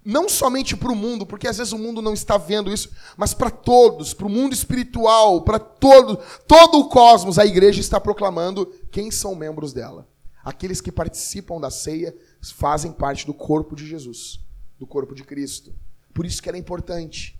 [0.05, 3.33] não somente para o mundo, porque às vezes o mundo não está vendo isso, mas
[3.33, 8.67] para todos, para o mundo espiritual, para todo, todo o cosmos, a igreja está proclamando
[8.91, 10.07] quem são membros dela.
[10.43, 14.39] Aqueles que participam da ceia fazem parte do corpo de Jesus,
[14.77, 15.73] do corpo de Cristo.
[16.13, 17.35] Por isso que era importante.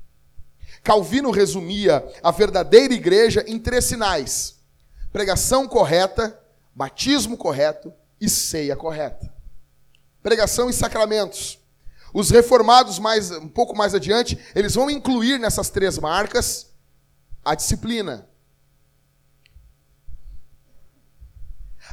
[0.84, 4.56] Calvino resumia a verdadeira igreja em três sinais:
[5.12, 6.39] pregação correta,
[6.73, 9.34] batismo correto e ceia correta.
[10.21, 11.60] Pregação e sacramentos.
[12.13, 16.67] Os reformados, mais, um pouco mais adiante, eles vão incluir nessas três marcas
[17.43, 18.28] a disciplina.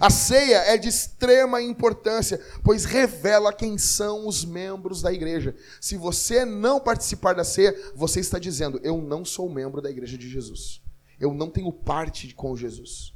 [0.01, 5.55] A ceia é de extrema importância, pois revela quem são os membros da igreja.
[5.81, 10.17] Se você não participar da ceia, você está dizendo: Eu não sou membro da igreja
[10.17, 10.83] de Jesus.
[11.21, 13.15] Eu não tenho parte com Jesus.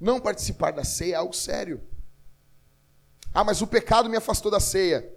[0.00, 1.80] Não participar da ceia é algo sério.
[3.32, 5.08] Ah, mas o pecado me afastou da ceia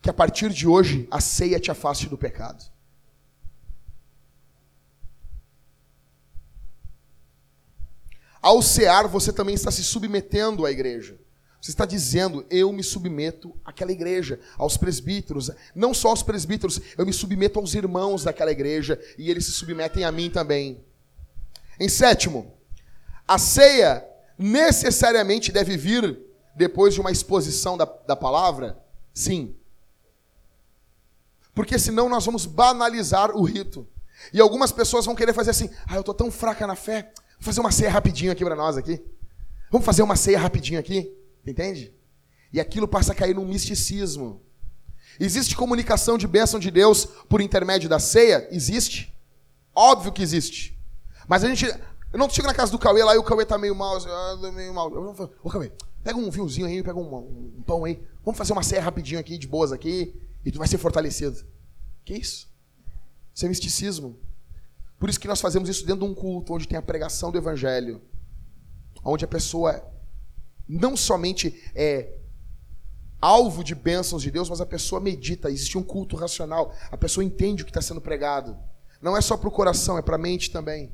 [0.00, 2.64] que a partir de hoje a ceia te afaste do pecado.
[8.46, 11.18] Ao cear, você também está se submetendo à igreja.
[11.60, 17.04] Você está dizendo, eu me submeto àquela igreja, aos presbíteros, não só aos presbíteros, eu
[17.04, 20.80] me submeto aos irmãos daquela igreja e eles se submetem a mim também.
[21.80, 22.54] Em sétimo,
[23.26, 24.06] a ceia
[24.38, 26.16] necessariamente deve vir
[26.54, 28.78] depois de uma exposição da, da palavra?
[29.12, 29.56] Sim.
[31.52, 33.88] Porque senão nós vamos banalizar o rito.
[34.32, 37.44] E algumas pessoas vão querer fazer assim: ah, eu estou tão fraca na fé, vou
[37.44, 39.02] fazer uma ceia rapidinho aqui para nós aqui.
[39.70, 41.12] Vamos fazer uma ceia rapidinho aqui,
[41.46, 41.92] entende?
[42.52, 44.42] E aquilo passa a cair num misticismo.
[45.18, 48.48] Existe comunicação de bênção de Deus por intermédio da ceia?
[48.50, 49.14] Existe.
[49.74, 50.78] Óbvio que existe.
[51.28, 51.66] Mas a gente,
[52.12, 54.08] Eu não chego na casa do Cauê lá e o Cauê tá meio mal, assim,
[54.08, 54.92] ah, tá meio mal.
[54.94, 55.72] Eu falo, ô Cauê,
[56.02, 57.14] pega um vinhozinho aí, pega um,
[57.58, 58.02] um, pão aí.
[58.24, 61.44] Vamos fazer uma ceia rapidinho aqui, de boas aqui, e tu vai ser fortalecido.
[62.04, 62.48] Que isso?
[63.34, 64.18] Isso é misticismo.
[65.06, 67.38] Por isso que nós fazemos isso dentro de um culto onde tem a pregação do
[67.38, 68.02] evangelho.
[69.04, 69.88] Onde a pessoa
[70.68, 72.12] não somente é
[73.20, 77.22] alvo de bênçãos de Deus, mas a pessoa medita, existe um culto racional, a pessoa
[77.22, 78.58] entende o que está sendo pregado.
[79.00, 80.92] Não é só para o coração, é para a mente também.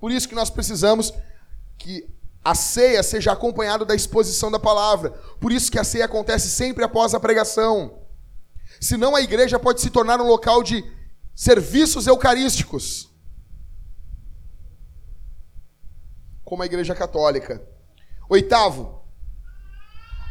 [0.00, 1.12] Por isso que nós precisamos
[1.76, 2.08] que
[2.42, 5.10] a ceia seja acompanhada da exposição da palavra.
[5.38, 7.98] Por isso que a ceia acontece sempre após a pregação.
[8.80, 10.96] Senão a igreja pode se tornar um local de
[11.38, 13.08] serviços eucarísticos.
[16.42, 17.64] Como a igreja católica.
[18.28, 19.04] Oitavo,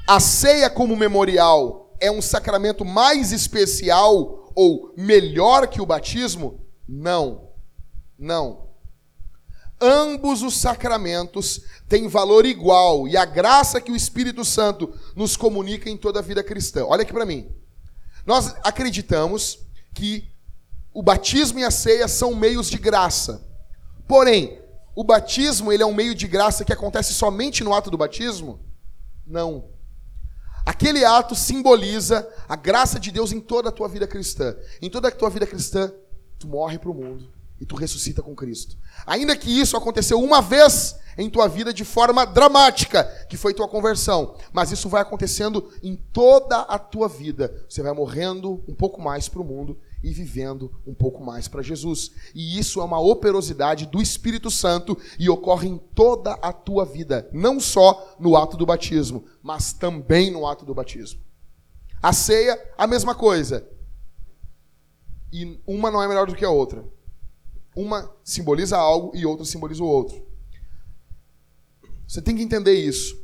[0.05, 6.67] a ceia como memorial é um sacramento mais especial ou melhor que o batismo?
[6.85, 7.53] Não.
[8.19, 8.67] Não.
[9.79, 15.89] Ambos os sacramentos têm valor igual e a graça que o Espírito Santo nos comunica
[15.89, 16.83] em toda a vida cristã.
[16.85, 17.49] Olha aqui para mim.
[18.25, 19.59] Nós acreditamos
[19.93, 20.35] que
[20.97, 23.47] o batismo e a ceia são meios de graça.
[24.07, 24.59] Porém,
[24.95, 28.59] o batismo ele é um meio de graça que acontece somente no ato do batismo?
[29.23, 29.65] Não.
[30.65, 34.55] Aquele ato simboliza a graça de Deus em toda a tua vida cristã.
[34.81, 35.93] Em toda a tua vida cristã,
[36.39, 37.31] tu morre para o mundo
[37.61, 38.75] e tu ressuscita com Cristo.
[39.05, 43.67] Ainda que isso aconteceu uma vez em tua vida de forma dramática, que foi tua
[43.67, 47.53] conversão, mas isso vai acontecendo em toda a tua vida.
[47.69, 51.61] Você vai morrendo um pouco mais para o mundo e vivendo um pouco mais para
[51.61, 52.11] Jesus.
[52.33, 57.29] E isso é uma operosidade do Espírito Santo e ocorre em toda a tua vida,
[57.33, 61.21] não só no ato do batismo, mas também no ato do batismo.
[62.01, 63.67] A ceia, a mesma coisa.
[65.31, 66.85] E uma não é melhor do que a outra.
[67.75, 70.25] Uma simboliza algo e outra simboliza o outro.
[72.07, 73.19] Você tem que entender isso.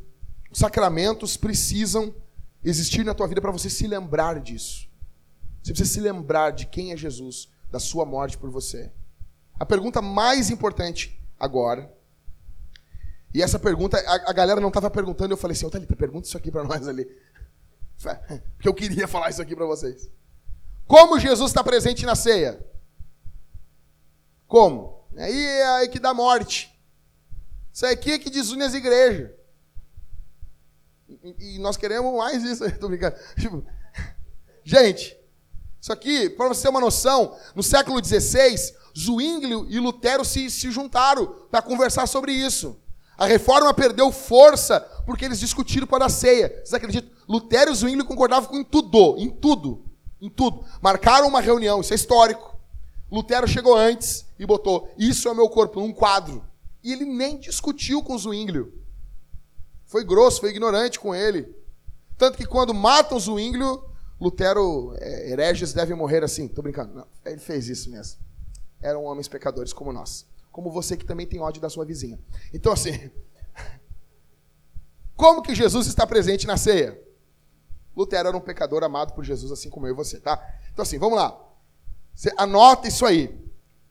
[0.50, 2.14] Os sacramentos precisam
[2.62, 4.88] existir na tua vida para você se lembrar disso.
[5.64, 8.92] Você precisa se lembrar de quem é Jesus, da sua morte por você.
[9.58, 11.90] A pergunta mais importante agora,
[13.32, 16.28] e essa pergunta, a, a galera não estava perguntando, eu falei assim, ô Thalita, pergunta
[16.28, 17.04] isso aqui para nós ali.
[18.56, 20.10] Porque eu queria falar isso aqui para vocês.
[20.86, 22.62] Como Jesus está presente na ceia?
[24.46, 25.08] Como?
[25.16, 26.78] Aí é aí que dá morte.
[27.72, 29.30] Isso aqui é que desune as igrejas.
[31.08, 32.66] E, e nós queremos mais isso.
[32.66, 33.16] Estou brincando.
[33.40, 33.64] Tipo,
[34.62, 35.18] gente,
[35.84, 38.56] isso aqui, para você ter uma noção, no século XVI,
[38.98, 42.80] Zwinglio e Lutero se, se juntaram para conversar sobre isso.
[43.18, 46.48] A reforma perdeu força porque eles discutiram para a ceia.
[46.48, 47.10] Vocês acreditam?
[47.28, 49.84] Lutero e Zwinglio concordavam com tudo, em tudo,
[50.22, 50.64] em tudo.
[50.80, 52.58] Marcaram uma reunião, isso é histórico.
[53.12, 56.42] Lutero chegou antes e botou: Isso é meu corpo, num quadro.
[56.82, 58.72] E ele nem discutiu com Zwinglio.
[59.84, 61.54] Foi grosso, foi ignorante com ele.
[62.16, 63.84] Tanto que quando matam Zwinglio,
[64.24, 66.48] Lutero, é, hereges devem morrer assim.
[66.48, 66.94] Tô brincando.
[66.94, 68.18] Não, ele fez isso mesmo.
[68.80, 70.26] Eram homens pecadores como nós.
[70.50, 72.18] Como você que também tem ódio da sua vizinha.
[72.52, 73.10] Então, assim.
[75.14, 76.98] Como que Jesus está presente na ceia?
[77.96, 80.44] Lutero era um pecador amado por Jesus, assim como eu e você, tá?
[80.72, 81.40] Então, assim, vamos lá.
[82.12, 83.32] Você anota isso aí.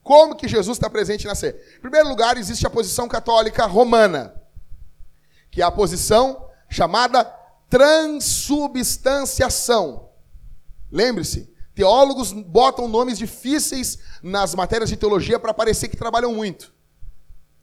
[0.02, 1.58] Como que Jesus está presente na ceia?
[1.78, 4.36] Em primeiro lugar, existe a posição católica romana,
[5.50, 7.24] que é a posição chamada
[7.70, 10.12] transubstanciação.
[10.94, 16.72] Lembre-se, teólogos botam nomes difíceis nas matérias de teologia para parecer que trabalham muito.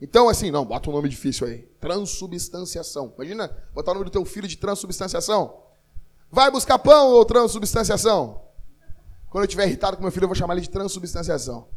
[0.01, 1.59] Então, assim, não, bota um nome difícil aí.
[1.79, 3.13] Transubstanciação.
[3.15, 5.61] Imagina botar o nome do teu filho de transubstanciação.
[6.29, 8.41] Vai buscar pão ou transubstanciação?
[9.29, 11.69] Quando eu estiver irritado com meu filho, eu vou chamar ele de transubstanciação.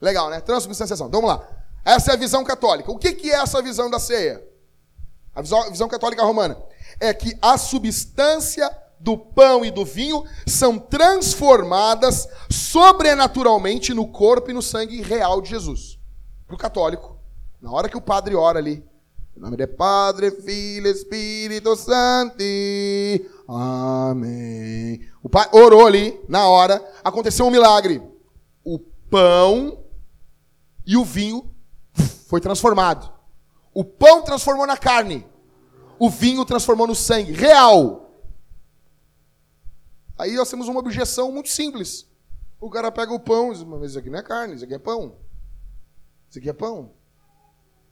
[0.00, 0.40] Legal, né?
[0.40, 1.08] Transubstanciação.
[1.08, 1.48] Então, vamos lá.
[1.84, 2.92] Essa é a visão católica.
[2.92, 4.46] O que, que é essa visão da ceia?
[5.34, 6.56] A visão, a visão católica romana
[7.00, 8.70] é que a substância
[9.00, 15.50] do pão e do vinho são transformadas sobrenaturalmente no corpo e no sangue real de
[15.50, 15.98] Jesus.
[16.46, 17.18] Para o católico,
[17.60, 18.84] na hora que o padre ora ali,
[19.38, 22.42] em nome de Padre, Filho, Espírito Santo.
[23.46, 25.00] Amém.
[25.22, 28.02] O pai orou ali, na hora, aconteceu um milagre.
[28.64, 29.78] O pão
[30.84, 31.54] e o vinho
[32.26, 33.12] foi transformado.
[33.72, 35.24] O pão transformou na carne.
[36.00, 37.30] O vinho transformou no sangue.
[37.30, 38.07] Real.
[40.18, 42.06] Aí nós temos uma objeção muito simples.
[42.60, 44.74] O cara pega o pão e diz, mas isso aqui não é carne, isso aqui
[44.74, 45.16] é pão.
[46.28, 46.92] Isso aqui é pão.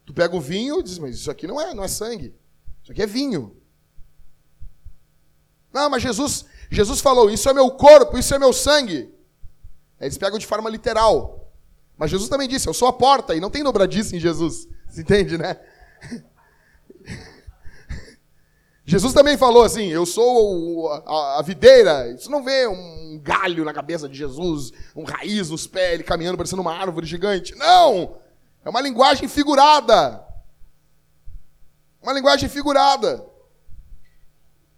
[0.05, 2.35] Tu pega o vinho e diz, mas isso aqui não é, não é sangue.
[2.83, 3.55] Isso aqui é vinho.
[5.71, 9.13] Não, mas Jesus, Jesus falou, isso é meu corpo, isso é meu sangue.
[9.99, 11.37] Eles pegam de forma literal.
[11.97, 14.67] Mas Jesus também disse: Eu sou a porta, e não tem dobradiça em Jesus.
[14.87, 15.59] Você entende, né?
[18.89, 22.09] Jesus também falou assim: Eu sou a, a, videira.
[22.09, 26.37] Isso não vê um galho na cabeça de Jesus, um raiz nos pés, ele caminhando
[26.37, 27.53] parecendo uma árvore gigante.
[27.55, 28.15] Não!
[28.63, 30.25] É uma linguagem figurada.
[32.01, 33.25] Uma linguagem figurada.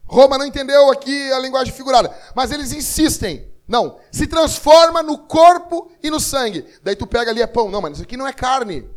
[0.05, 3.47] Roma não entendeu aqui a linguagem figurada, mas eles insistem.
[3.67, 6.65] Não, se transforma no corpo e no sangue.
[6.81, 7.69] Daí tu pega ali é pão.
[7.69, 8.89] Não, mas isso aqui não é carne.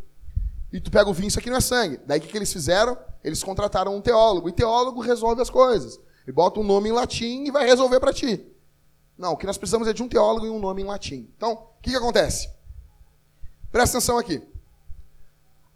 [0.73, 1.99] E tu pega o vinho, isso aqui não é sangue.
[2.03, 2.97] Daí o que, que eles fizeram?
[3.23, 4.49] Eles contrataram um teólogo.
[4.49, 5.99] E teólogo resolve as coisas.
[6.25, 8.43] Ele bota um nome em latim e vai resolver para ti.
[9.15, 11.29] Não, o que nós precisamos é de um teólogo e um nome em latim.
[11.37, 12.49] Então, o que, que acontece?
[13.71, 14.41] Presta atenção aqui.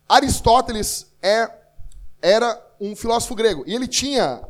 [0.09, 1.47] Aristóteles é,
[2.19, 3.63] era um filósofo grego.
[3.67, 4.41] E ele tinha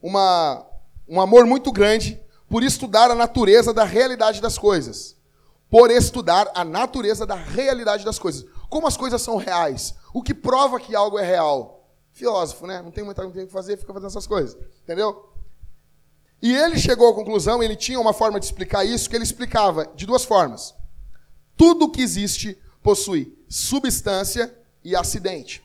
[0.00, 0.64] uma,
[1.08, 5.16] um amor muito grande por estudar a natureza da realidade das coisas.
[5.68, 8.44] Por estudar a natureza da realidade das coisas.
[8.70, 9.94] Como as coisas são reais.
[10.14, 11.88] O que prova que algo é real.
[12.12, 12.80] Filósofo, né?
[12.80, 14.56] Não tem muito o que fazer, fica fazendo essas coisas.
[14.82, 15.28] Entendeu?
[16.40, 19.86] E ele chegou à conclusão, ele tinha uma forma de explicar isso, que ele explicava
[19.94, 20.74] de duas formas.
[21.56, 25.62] Tudo que existe possui substância e acidente.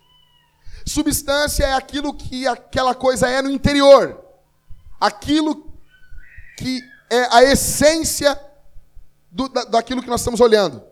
[0.86, 4.22] Substância é aquilo que aquela coisa é no interior.
[5.00, 5.74] Aquilo
[6.58, 8.40] que é a essência
[9.32, 10.84] do, da, daquilo que nós estamos olhando.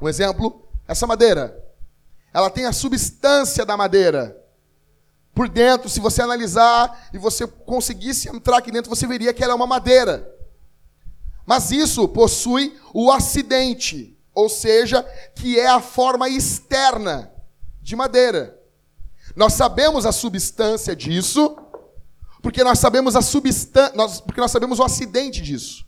[0.00, 1.62] Um exemplo, essa madeira.
[2.32, 4.36] Ela tem a substância da madeira.
[5.34, 9.52] Por dentro, se você analisar e você conseguisse entrar aqui dentro, você veria que ela
[9.52, 10.28] é uma madeira.
[11.46, 15.02] Mas isso possui o acidente, ou seja,
[15.34, 17.32] que é a forma externa
[17.80, 18.58] de madeira.
[19.36, 21.56] Nós sabemos a substância disso,
[22.42, 25.87] porque nós sabemos a substância, porque nós sabemos o acidente disso.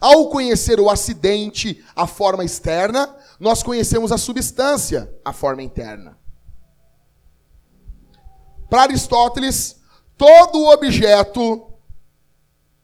[0.00, 6.18] Ao conhecer o acidente, a forma externa, nós conhecemos a substância, a forma interna.
[8.70, 9.80] Para Aristóteles,
[10.16, 11.72] todo objeto,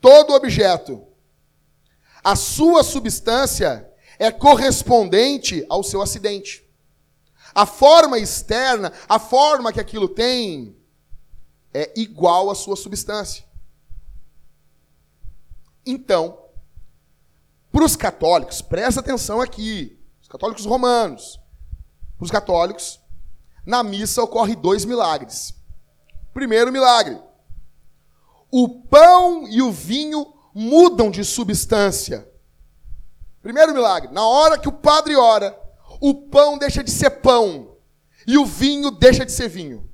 [0.00, 1.06] todo objeto,
[2.22, 6.64] a sua substância é correspondente ao seu acidente.
[7.54, 10.76] A forma externa, a forma que aquilo tem,
[11.72, 13.44] é igual à sua substância.
[15.84, 16.43] Então,
[17.74, 21.40] para os católicos, presta atenção aqui, os católicos romanos,
[22.16, 23.00] para os católicos,
[23.66, 25.52] na missa ocorre dois milagres.
[26.32, 27.20] Primeiro milagre:
[28.48, 32.30] o pão e o vinho mudam de substância.
[33.42, 35.58] Primeiro milagre: na hora que o padre ora,
[36.00, 37.76] o pão deixa de ser pão
[38.24, 39.90] e o vinho deixa de ser vinho.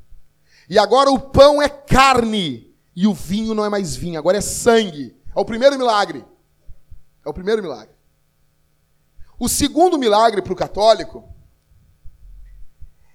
[0.68, 4.42] E agora o pão é carne e o vinho não é mais vinho, agora é
[4.42, 5.16] sangue.
[5.34, 6.26] É o primeiro milagre.
[7.24, 7.94] É o primeiro milagre.
[9.38, 11.28] O segundo milagre para o católico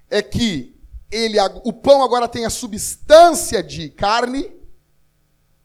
[0.10, 0.76] é que
[1.12, 4.52] ele, o pão agora tem a substância de carne,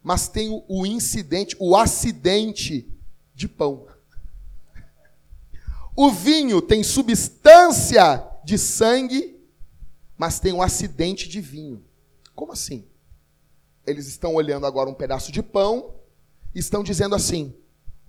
[0.02, 2.88] mas tem o, incidente, o acidente
[3.34, 3.86] de pão.
[5.96, 9.38] O vinho tem substância de sangue,
[10.16, 11.84] mas tem um acidente de vinho.
[12.34, 12.86] Como assim?
[13.86, 15.94] Eles estão olhando agora um pedaço de pão
[16.54, 17.54] e estão dizendo assim: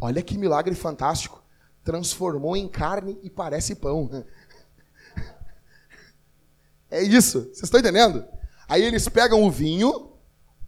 [0.02, 1.44] Olha que milagre fantástico.
[1.84, 4.10] Transformou em carne e parece pão.
[6.94, 7.44] É isso.
[7.44, 8.26] Vocês estão entendendo?
[8.68, 10.12] Aí eles pegam o vinho.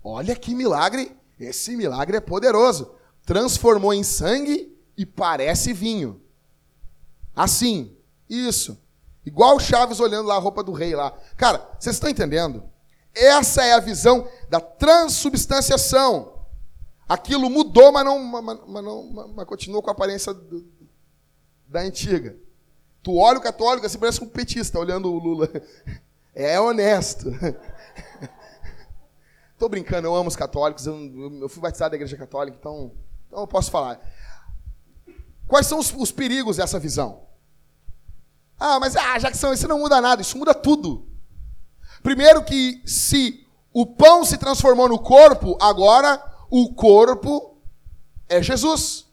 [0.01, 1.13] Olha que milagre.
[1.37, 2.95] Esse milagre é poderoso.
[3.25, 6.21] Transformou em sangue e parece vinho.
[7.35, 7.97] Assim.
[8.29, 8.81] Isso.
[9.25, 11.11] Igual o Chaves olhando lá a roupa do rei lá.
[11.35, 12.63] Cara, vocês estão entendendo?
[13.13, 16.32] Essa é a visão da transubstanciação.
[17.13, 20.65] Aquilo mudou, mas não, mas, não, mas continua com a aparência do,
[21.67, 22.35] da antiga.
[23.03, 25.47] Tu olha o católico assim, parece um petista olhando o Lula.
[26.35, 27.29] É honesto.
[29.59, 30.87] Tô brincando, eu amo os católicos.
[30.87, 30.97] Eu,
[31.41, 32.91] eu fui batizado da igreja católica, então,
[33.27, 33.99] então eu posso falar.
[35.47, 37.27] Quais são os, os perigos dessa visão?
[38.59, 41.07] Ah, mas ah, Jackson, isso não muda nada, isso muda tudo.
[42.01, 47.57] Primeiro que se o pão se transformou no corpo, agora o corpo
[48.29, 49.07] é Jesus.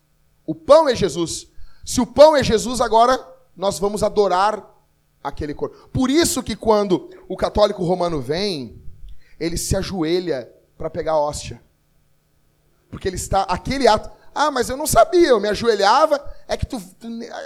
[0.45, 1.47] O pão é Jesus.
[1.87, 3.19] Se o pão é Jesus, agora
[3.57, 4.63] nós vamos adorar
[5.25, 5.89] aquele corpo.
[5.89, 8.79] Por isso que quando o católico romano vem,
[9.39, 11.63] ele se ajoelha para pegar a hóstia.
[12.91, 16.67] Porque ele está aquele ato ah, mas eu não sabia, eu me ajoelhava, é que
[16.67, 16.81] tu,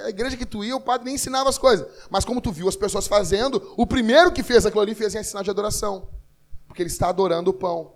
[0.04, 1.86] a igreja que tu ia, o padre nem ensinava as coisas.
[2.10, 5.22] Mas como tu viu as pessoas fazendo, o primeiro que fez aquilo ali fez em
[5.22, 6.08] sinal de adoração.
[6.66, 7.94] Porque ele está adorando o pão.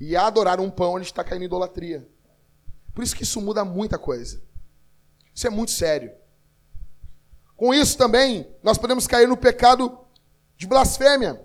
[0.00, 2.08] E adorar um pão, ele está caindo idolatria.
[2.94, 4.42] Por isso que isso muda muita coisa.
[5.34, 6.10] Isso é muito sério.
[7.54, 9.98] Com isso também, nós podemos cair no pecado
[10.56, 11.38] de blasfêmia.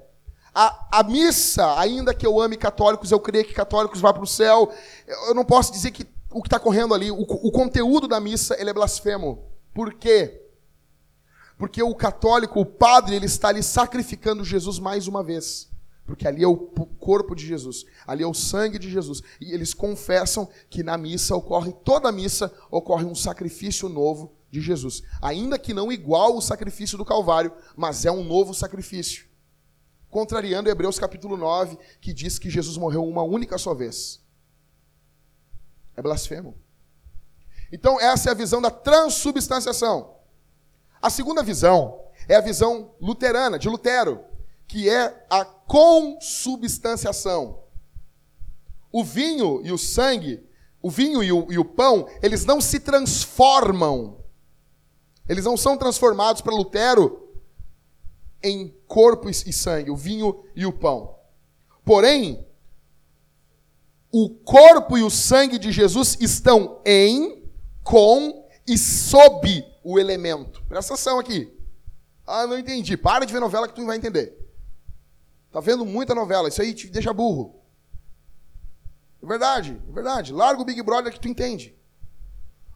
[0.53, 4.27] A, a, missa, ainda que eu ame católicos, eu creio que católicos vão para o
[4.27, 4.73] céu,
[5.27, 8.55] eu não posso dizer que o que está correndo ali, o, o, conteúdo da missa,
[8.59, 9.51] ele é blasfemo.
[9.73, 10.41] Por quê?
[11.57, 15.69] Porque o católico, o padre, ele está ali sacrificando Jesus mais uma vez.
[16.05, 19.21] Porque ali é o corpo de Jesus, ali é o sangue de Jesus.
[19.41, 25.01] E eles confessam que na missa ocorre, toda missa ocorre um sacrifício novo de Jesus.
[25.19, 29.25] Ainda que não igual o sacrifício do Calvário, mas é um novo sacrifício.
[30.07, 34.23] Contrariando Hebreus capítulo 9, que diz que Jesus morreu uma única só vez.
[35.97, 36.55] É blasfemo.
[37.71, 40.15] Então, essa é a visão da transubstanciação.
[41.01, 44.23] A segunda visão é a visão luterana, de Lutero,
[44.67, 47.63] que é a consubstanciação.
[48.91, 50.43] O vinho e o sangue,
[50.81, 54.23] o vinho e o, e o pão, eles não se transformam.
[55.27, 57.23] Eles não são transformados para Lutero
[58.43, 61.15] em corpo e sangue, o vinho e o pão.
[61.83, 62.45] Porém,
[64.11, 67.43] o corpo e o sangue de Jesus estão em,
[67.83, 70.63] com e sob o elemento.
[70.67, 71.51] Presta atenção aqui.
[72.25, 72.95] Ah, não entendi.
[72.95, 74.44] Para de ver novela que tu vai entender.
[75.55, 77.55] Tá vendo muita novela, isso aí te deixa burro.
[79.23, 80.33] É verdade, é verdade.
[80.33, 81.73] Larga o Big Brother que tu entende.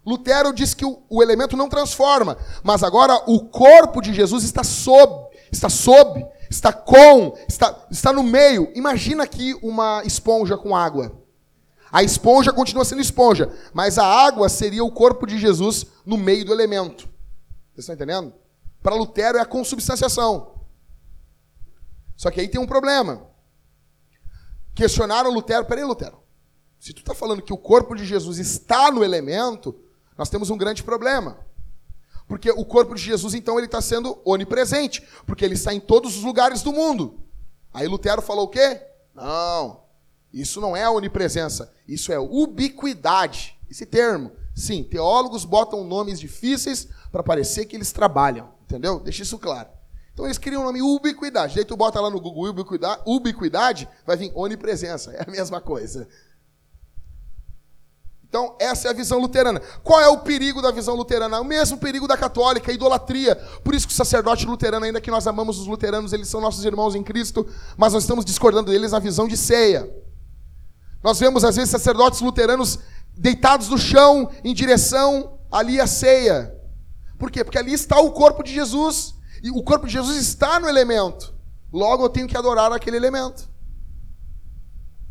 [0.05, 4.63] Lutero diz que o, o elemento não transforma, mas agora o corpo de Jesus está
[4.63, 8.71] sob, está sob, está com, está, está no meio.
[8.73, 11.21] Imagina aqui uma esponja com água.
[11.91, 16.45] A esponja continua sendo esponja, mas a água seria o corpo de Jesus no meio
[16.45, 17.09] do elemento.
[17.73, 18.33] Vocês estão entendendo?
[18.81, 20.58] Para Lutero é a consubstanciação.
[22.19, 23.25] Só que aí tem um problema.
[24.75, 26.21] Questionaram Lutero, peraí, Lutero.
[26.77, 29.73] Se tu está falando que o corpo de Jesus está no elemento,
[30.17, 31.39] nós temos um grande problema.
[32.27, 36.17] Porque o corpo de Jesus, então, ele está sendo onipresente, porque ele está em todos
[36.17, 37.23] os lugares do mundo.
[37.73, 38.81] Aí Lutero falou o quê?
[39.15, 39.85] Não,
[40.33, 43.57] isso não é onipresença, isso é ubiquidade.
[43.71, 44.33] Esse termo.
[44.53, 48.99] Sim, teólogos botam nomes difíceis para parecer que eles trabalham, entendeu?
[48.99, 49.69] Deixa isso claro.
[50.19, 51.55] Então eles criam o nome ubiquidade.
[51.55, 55.13] Daí tu bota lá no Google ubiquidade, ubiquidade, vai vir onipresença.
[55.15, 56.09] É a mesma coisa.
[58.27, 59.61] Então, essa é a visão luterana.
[59.81, 61.37] Qual é o perigo da visão luterana?
[61.37, 63.35] É o mesmo perigo da católica, a idolatria.
[63.63, 66.65] Por isso que o sacerdote luterano, ainda que nós amamos os luteranos, eles são nossos
[66.65, 67.47] irmãos em Cristo,
[67.77, 69.89] mas nós estamos discordando deles na visão de ceia.
[71.01, 72.77] Nós vemos, às vezes, sacerdotes luteranos
[73.15, 76.53] deitados no chão em direção ali à ceia.
[77.17, 77.43] Por quê?
[77.43, 79.17] Porque ali está o corpo de Jesus.
[79.41, 81.33] E o corpo de Jesus está no elemento.
[81.71, 83.49] Logo eu tenho que adorar aquele elemento.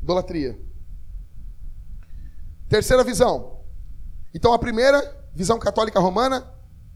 [0.03, 0.61] Idolatria.
[2.69, 3.61] Terceira visão.
[4.35, 6.47] Então a primeira, visão católica romana,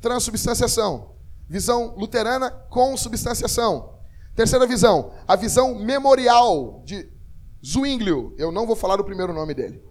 [0.00, 1.16] transubstanciação.
[1.48, 3.98] Visão luterana, consubstanciação.
[4.34, 7.10] Terceira visão, a visão memorial de
[7.64, 8.34] Zwinglio.
[8.38, 9.82] Eu não vou falar o primeiro nome dele.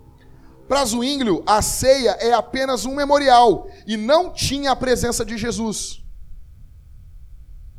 [0.67, 6.00] Para Zwinglio, a ceia é apenas um memorial e não tinha a presença de Jesus.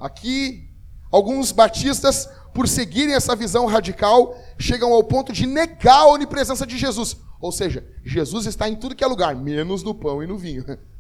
[0.03, 0.69] Aqui,
[1.13, 6.77] alguns batistas, por seguirem essa visão radical, chegam ao ponto de negar a onipresença de
[6.77, 7.17] Jesus.
[7.41, 10.65] Ou seja, Jesus está em tudo que é lugar, menos no pão e no vinho.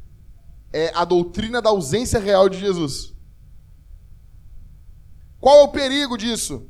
[0.74, 3.12] É a doutrina da ausência real de Jesus.
[5.38, 6.66] Qual é o perigo disso?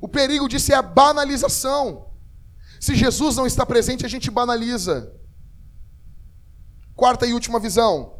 [0.00, 2.10] O perigo disso é a banalização.
[2.80, 5.14] Se Jesus não está presente, a gente banaliza.
[6.96, 8.18] Quarta e última visão.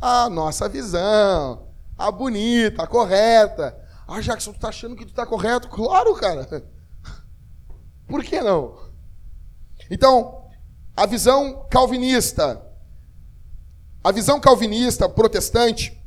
[0.00, 1.67] A nossa visão
[1.98, 3.76] a bonita, a correta.
[4.06, 5.68] Ah, Jackson, tu tá achando que tu tá correto?
[5.68, 6.46] Claro, cara.
[8.06, 8.78] Por que não?
[9.90, 10.48] Então,
[10.96, 12.64] a visão calvinista,
[14.02, 16.00] a visão calvinista protestante,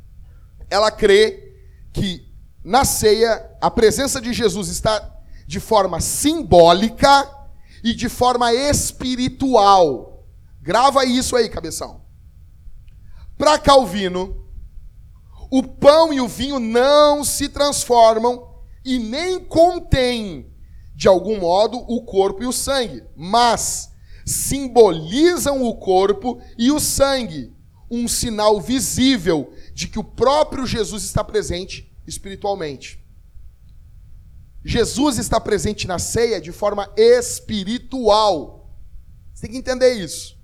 [0.68, 1.54] ela crê
[1.92, 2.32] que
[2.64, 7.30] na ceia a presença de Jesus está de forma simbólica
[7.84, 10.26] e de forma espiritual.
[10.60, 12.02] Grava isso aí, cabeção.
[13.36, 14.41] Para Calvino,
[15.52, 20.50] o pão e o vinho não se transformam e nem contêm,
[20.96, 23.92] de algum modo, o corpo e o sangue, mas
[24.24, 27.54] simbolizam o corpo e o sangue,
[27.90, 32.98] um sinal visível de que o próprio Jesus está presente espiritualmente.
[34.64, 38.74] Jesus está presente na ceia de forma espiritual.
[39.34, 40.34] Você tem que entender isso.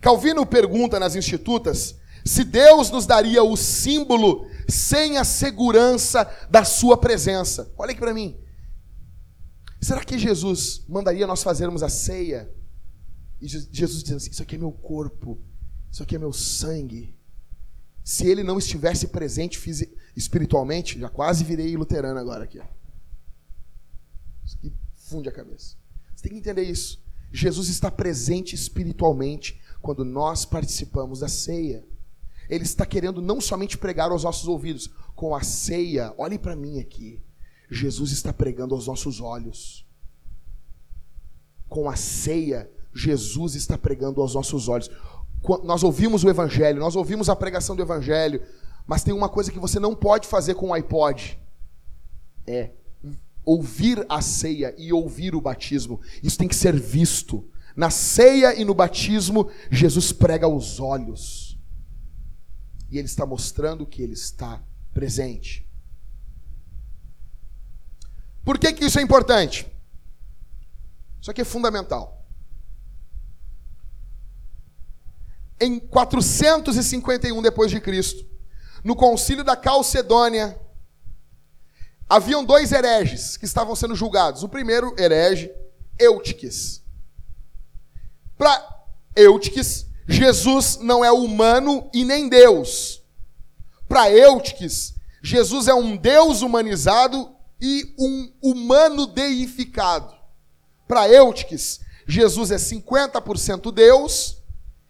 [0.00, 6.96] Calvino pergunta nas Institutas se Deus nos daria o símbolo sem a segurança da sua
[6.96, 7.72] presença.
[7.76, 8.38] Olha aqui para mim.
[9.80, 12.52] Será que Jesus mandaria nós fazermos a ceia?
[13.40, 15.40] E Jesus diz assim: Isso aqui é meu corpo,
[15.90, 17.16] Isso aqui é meu sangue.
[18.04, 19.60] Se ele não estivesse presente
[20.16, 22.58] espiritualmente, já quase virei luterano agora aqui.
[24.44, 25.76] Isso aqui funde a cabeça.
[26.14, 27.02] Você tem que entender isso.
[27.30, 31.86] Jesus está presente espiritualmente quando nós participamos da ceia.
[32.48, 36.80] Ele está querendo não somente pregar aos nossos ouvidos, com a ceia, olhe para mim
[36.80, 37.20] aqui.
[37.70, 39.86] Jesus está pregando aos nossos olhos.
[41.68, 44.90] Com a ceia, Jesus está pregando aos nossos olhos.
[45.62, 48.42] Nós ouvimos o Evangelho, nós ouvimos a pregação do Evangelho,
[48.86, 51.38] mas tem uma coisa que você não pode fazer com o iPod:
[52.46, 52.70] é
[53.44, 56.00] ouvir a ceia e ouvir o batismo.
[56.22, 57.48] Isso tem que ser visto.
[57.74, 61.47] Na ceia e no batismo, Jesus prega aos olhos.
[62.90, 64.62] E ele está mostrando que ele está
[64.92, 65.68] presente.
[68.44, 69.70] Por que, que isso é importante?
[71.20, 72.26] Isso aqui é fundamental.
[75.60, 78.26] Em 451 depois de Cristo,
[78.84, 80.58] no concílio da Calcedônia,
[82.08, 84.42] haviam dois hereges que estavam sendo julgados.
[84.42, 85.52] O primeiro herege,
[85.98, 86.82] Eutiques.
[88.36, 88.86] Para
[89.16, 93.02] Eutiques, Jesus não é humano e nem Deus.
[93.86, 97.30] Para Eutiques, Jesus é um Deus humanizado
[97.60, 100.14] e um humano deificado.
[100.86, 104.38] Para Eutiques, Jesus é 50% Deus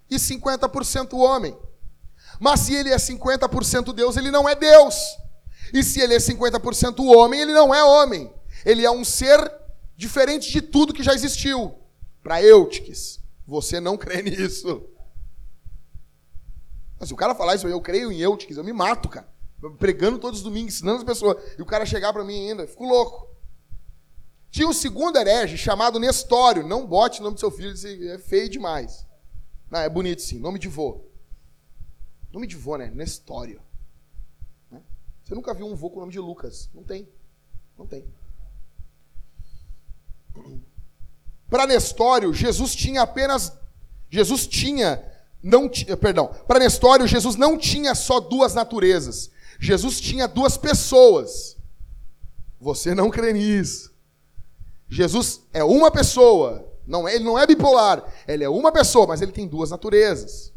[0.09, 1.57] e 50% homem.
[2.39, 4.95] Mas se ele é 50% Deus, ele não é Deus.
[5.75, 8.33] E se ele é 50% homem, ele não é homem.
[8.65, 9.53] Ele é um ser
[9.97, 11.75] diferente de tudo que já existiu.
[12.23, 13.19] Para Eutiques.
[13.47, 14.89] Você não crê nisso.
[16.99, 19.29] Mas se o cara falar isso, eu creio em Eutiques, eu me mato, cara.
[19.79, 21.37] Pregando todos os domingos, ensinando as pessoas.
[21.59, 23.29] E o cara chegar para mim ainda, fico louco.
[24.51, 26.67] Tinha um segundo herege chamado Nestório.
[26.67, 27.75] Não bote o nome do seu filho,
[28.11, 29.07] é feio demais.
[29.71, 31.05] Não, é bonito sim, nome de vô.
[32.33, 32.91] Nome de vô, né?
[32.95, 33.61] Nestório.
[34.71, 34.83] Né?
[35.23, 36.71] Você nunca viu um vô com o nome de Lucas?
[36.75, 37.09] Não tem.
[37.77, 38.05] Não tem.
[41.49, 43.53] Para Nestório, Jesus tinha apenas.
[44.11, 45.03] Jesus tinha.
[45.43, 45.69] Não,
[46.01, 46.29] perdão.
[46.47, 49.31] Para Nestório, Jesus não tinha só duas naturezas.
[49.59, 51.57] Jesus tinha duas pessoas.
[52.61, 53.95] Você não crê nisso.
[54.89, 56.67] Jesus é uma pessoa.
[56.87, 58.03] Não é, ele não é bipolar.
[58.27, 60.53] Ele é uma pessoa, mas ele tem duas naturezas.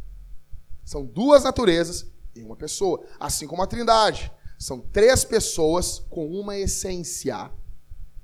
[0.84, 3.03] São duas naturezas em uma pessoa.
[3.19, 4.32] Assim como a Trindade.
[4.57, 7.51] São três pessoas com uma essência.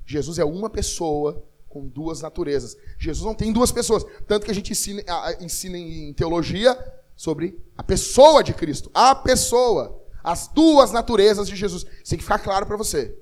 [0.05, 1.43] Jesus é uma pessoa
[1.77, 2.75] com duas naturezas.
[2.97, 4.03] Jesus não tem duas pessoas.
[4.27, 5.03] Tanto que a gente ensina,
[5.39, 6.75] ensina em teologia
[7.15, 8.89] sobre a pessoa de Cristo.
[8.93, 10.03] A pessoa.
[10.23, 11.83] As duas naturezas de Jesus.
[11.83, 13.15] Isso tem que ficar claro para você.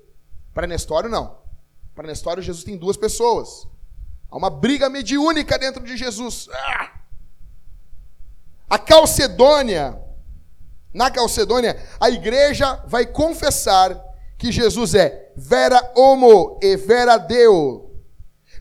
[0.54, 1.38] Para Nestório, não.
[1.94, 3.68] Para Nestório, Jesus tem duas pessoas.
[4.30, 6.48] Há uma briga mediúnica dentro de Jesus.
[6.50, 7.00] Ah!
[8.68, 10.00] A Calcedônia,
[10.94, 14.02] na Calcedônia, a igreja vai confessar
[14.38, 17.85] que Jesus é vera homo e vera deo.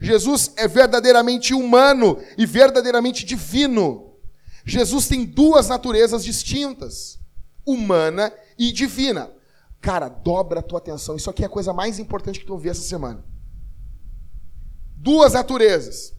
[0.02, 4.14] Jesus é verdadeiramente humano e verdadeiramente divino.
[4.66, 7.20] Jesus tem duas naturezas distintas,
[7.66, 9.32] humana e divina.
[9.80, 11.16] Cara, dobra a tua atenção.
[11.16, 13.24] Isso aqui é a coisa mais importante que tu ouviu essa semana.
[14.98, 16.14] Duas naturezas,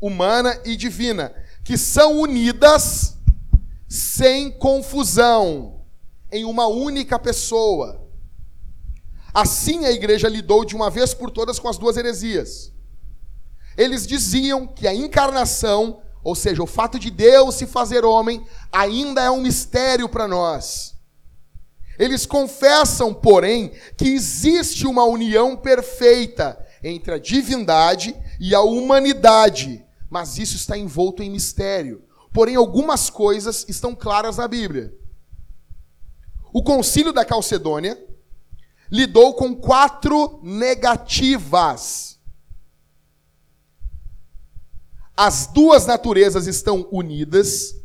[0.00, 3.18] humana e divina, que são unidas
[3.86, 5.84] sem confusão,
[6.32, 7.99] em uma única pessoa.
[9.32, 12.72] Assim a igreja lidou de uma vez por todas com as duas heresias.
[13.76, 19.22] Eles diziam que a encarnação, ou seja, o fato de Deus se fazer homem, ainda
[19.22, 20.96] é um mistério para nós.
[21.98, 30.38] Eles confessam, porém, que existe uma união perfeita entre a divindade e a humanidade, mas
[30.38, 32.02] isso está envolto em mistério.
[32.32, 34.94] Porém, algumas coisas estão claras na Bíblia.
[36.52, 38.02] O concílio da Calcedônia
[38.90, 42.18] lidou com quatro negativas.
[45.16, 47.76] As duas naturezas estão unidas,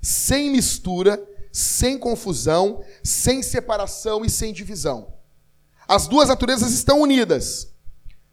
[0.00, 5.14] sem mistura, sem confusão, sem separação e sem divisão.
[5.86, 7.68] As duas naturezas estão unidas,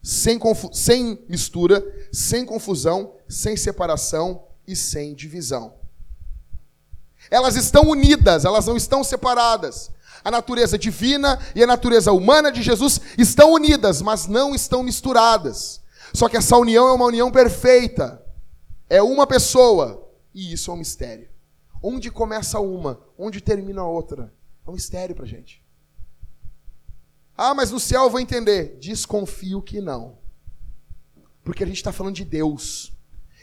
[0.01, 0.39] sem,
[0.71, 5.73] sem mistura, sem confusão, sem separação e sem divisão.
[7.29, 9.91] Elas estão unidas, elas não estão separadas.
[10.25, 15.79] A natureza divina e a natureza humana de Jesus estão unidas, mas não estão misturadas.
[16.15, 18.25] Só que essa união é uma união perfeita.
[18.89, 20.11] É uma pessoa.
[20.33, 21.29] E isso é um mistério.
[21.79, 24.33] Onde começa uma, onde termina a outra.
[24.65, 25.63] É um mistério para gente.
[27.37, 28.79] Ah, mas no céu eu vou entender.
[28.79, 30.17] Desconfio que não.
[31.43, 32.91] Porque a gente está falando de Deus.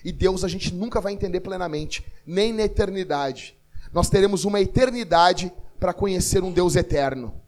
[0.04, 3.56] E Deus a gente nunca vai entender plenamente, nem na eternidade.
[3.92, 5.52] Nós teremos uma eternidade
[5.82, 7.42] para conhecer um Deus eterno.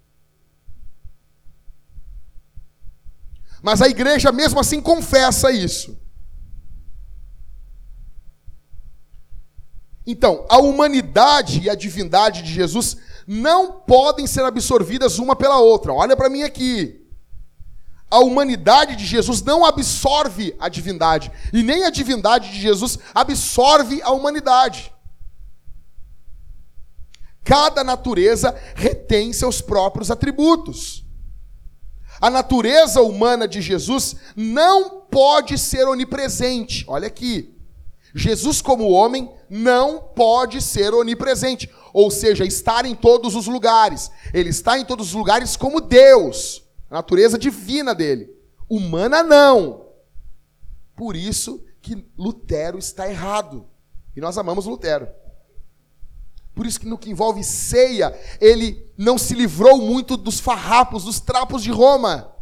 [3.63, 5.97] Mas a igreja mesmo assim confessa isso.
[10.05, 15.93] Então, a humanidade e a divindade de Jesus não podem ser absorvidas uma pela outra.
[15.93, 17.07] Olha para mim aqui.
[18.11, 24.03] A humanidade de Jesus não absorve a divindade, e nem a divindade de Jesus absorve
[24.03, 24.94] a humanidade.
[27.45, 31.05] Cada natureza retém seus próprios atributos.
[32.21, 36.85] A natureza humana de Jesus não pode ser onipresente.
[36.89, 37.55] Olha aqui.
[38.15, 44.11] Jesus, como homem, não pode ser onipresente, ou seja, estar em todos os lugares.
[44.33, 48.31] Ele está em todos os lugares como Deus, a natureza divina dele.
[48.69, 49.89] Humana, não.
[50.97, 53.67] Por isso que Lutero está errado.
[54.17, 55.09] E nós amamos Lutero.
[56.55, 61.19] Por isso que no que envolve ceia, ele não se livrou muito dos farrapos, dos
[61.19, 62.33] trapos de Roma.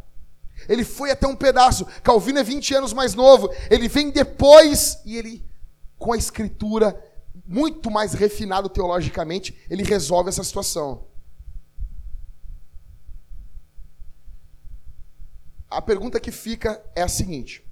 [0.68, 1.86] Ele foi até um pedaço.
[2.02, 3.50] Calvino é 20 anos mais novo.
[3.70, 5.44] Ele vem depois e ele,
[5.98, 6.94] com a escritura
[7.46, 11.06] muito mais refinado teologicamente, ele resolve essa situação.
[15.70, 17.64] A pergunta que fica é a seguinte: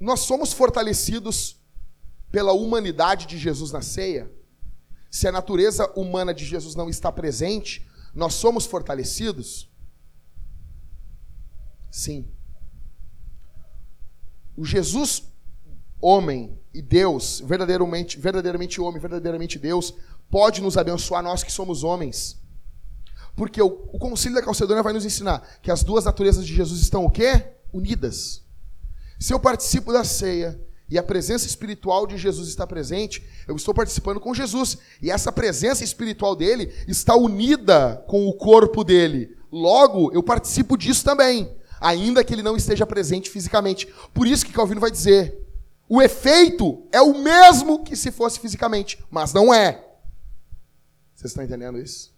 [0.00, 1.63] Nós somos fortalecidos
[2.34, 4.28] pela humanidade de Jesus na ceia,
[5.08, 9.70] se a natureza humana de Jesus não está presente, nós somos fortalecidos?
[11.92, 12.28] Sim.
[14.56, 15.22] O Jesus,
[16.00, 19.94] homem e Deus, verdadeiramente, verdadeiramente homem, verdadeiramente Deus,
[20.28, 22.42] pode nos abençoar, nós que somos homens.
[23.36, 26.80] Porque o, o Concílio da Calcedônia vai nos ensinar que as duas naturezas de Jesus
[26.80, 27.54] estão o quê?
[27.72, 28.42] Unidas.
[29.20, 33.72] Se eu participo da ceia, e a presença espiritual de Jesus está presente, eu estou
[33.72, 34.76] participando com Jesus.
[35.00, 39.36] E essa presença espiritual dele está unida com o corpo dele.
[39.50, 43.86] Logo, eu participo disso também, ainda que ele não esteja presente fisicamente.
[44.12, 45.46] Por isso que Calvino vai dizer:
[45.88, 49.84] o efeito é o mesmo que se fosse fisicamente, mas não é.
[51.14, 52.12] Vocês estão entendendo isso?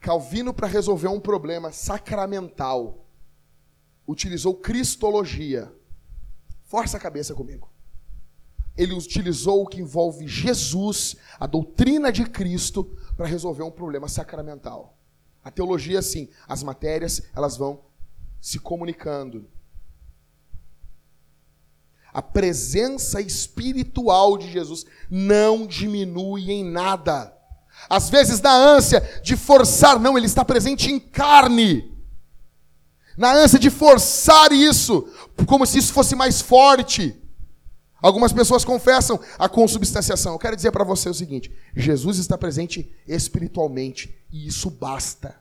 [0.00, 3.03] Calvino, para resolver um problema sacramental,
[4.06, 5.72] utilizou cristologia.
[6.64, 7.70] Força a cabeça comigo.
[8.76, 12.84] Ele utilizou o que envolve Jesus, a doutrina de Cristo,
[13.16, 14.98] para resolver um problema sacramental.
[15.42, 17.82] A teologia, sim, as matérias, elas vão
[18.40, 19.48] se comunicando.
[22.12, 27.36] A presença espiritual de Jesus não diminui em nada.
[27.88, 31.93] Às vezes, na ânsia de forçar, não, ele está presente em carne
[33.16, 35.08] na ânsia de forçar isso,
[35.46, 37.14] como se isso fosse mais forte.
[38.02, 40.32] Algumas pessoas confessam a consubstanciação.
[40.32, 45.40] Eu quero dizer para você o seguinte: Jesus está presente espiritualmente e isso basta.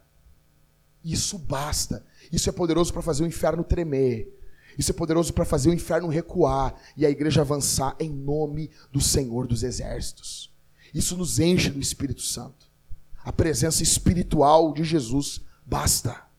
[1.03, 2.05] Isso basta.
[2.32, 4.39] Isso é poderoso para fazer o inferno tremer.
[4.78, 9.01] Isso é poderoso para fazer o inferno recuar e a igreja avançar em nome do
[9.01, 10.49] Senhor dos Exércitos.
[10.93, 12.71] Isso nos enche do Espírito Santo.
[13.24, 16.33] A presença espiritual de Jesus basta.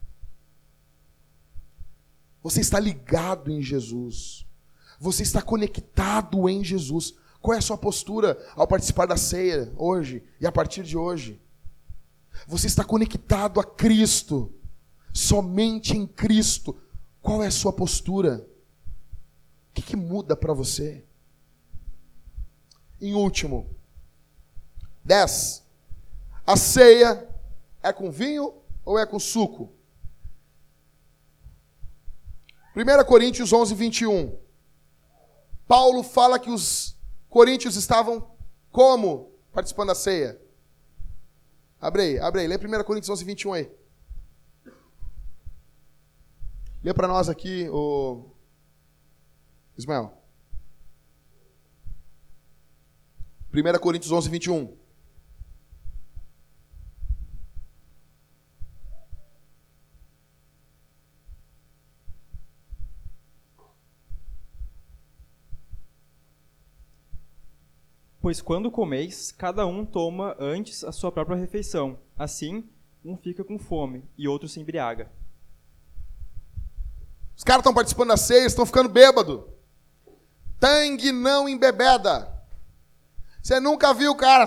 [2.44, 4.46] Você está ligado em Jesus.
[5.00, 7.14] Você está conectado em Jesus.
[7.40, 11.40] Qual é a sua postura ao participar da ceia hoje e a partir de hoje?
[12.46, 14.52] Você está conectado a Cristo.
[15.10, 16.78] Somente em Cristo.
[17.22, 18.46] Qual é a sua postura?
[19.70, 21.02] O que, que muda para você?
[23.00, 23.70] Em último,
[25.02, 25.64] 10.
[26.46, 27.26] A ceia
[27.82, 28.52] é com vinho
[28.84, 29.73] ou é com suco?
[32.76, 34.36] 1 Coríntios 11, 21.
[35.66, 36.96] Paulo fala que os
[37.28, 38.28] coríntios estavam
[38.70, 40.40] como participando da ceia?
[41.80, 42.48] Abre aí, abre aí.
[42.48, 43.72] Lê 1 Coríntios 11, 21 aí.
[46.82, 48.28] Lê para nós aqui, o
[49.78, 50.12] Ismael.
[53.52, 54.83] 1 Coríntios 11, 21.
[68.24, 71.98] Pois quando comeis, cada um toma antes a sua própria refeição.
[72.18, 72.66] Assim,
[73.04, 75.12] um fica com fome e outro se embriaga.
[77.36, 79.46] Os caras estão participando da ceia, estão ficando bêbado.
[80.58, 82.32] Tangue não embebeda.
[83.42, 84.46] Você nunca viu, cara?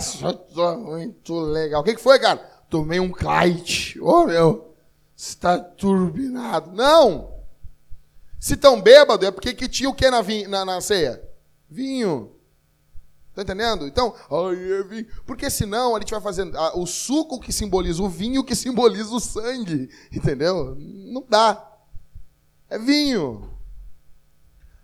[0.75, 1.81] Muito legal.
[1.81, 2.37] O que, que foi, cara?
[2.71, 3.99] Tomei um kite.
[3.99, 4.75] Ô, oh, meu,
[5.15, 6.71] está turbinado.
[6.71, 7.43] Não!
[8.39, 11.21] Se tão bêbado, é porque que tinha o que na, na, na ceia?
[11.69, 12.36] Vinho.
[13.37, 13.85] Tá entendendo?
[13.85, 14.15] Então.
[15.23, 19.19] Porque senão a gente vai fazendo o suco que simboliza o vinho que simboliza o
[19.19, 19.91] sangue.
[20.11, 20.75] Entendeu?
[20.75, 21.63] Não dá.
[22.67, 23.47] É vinho.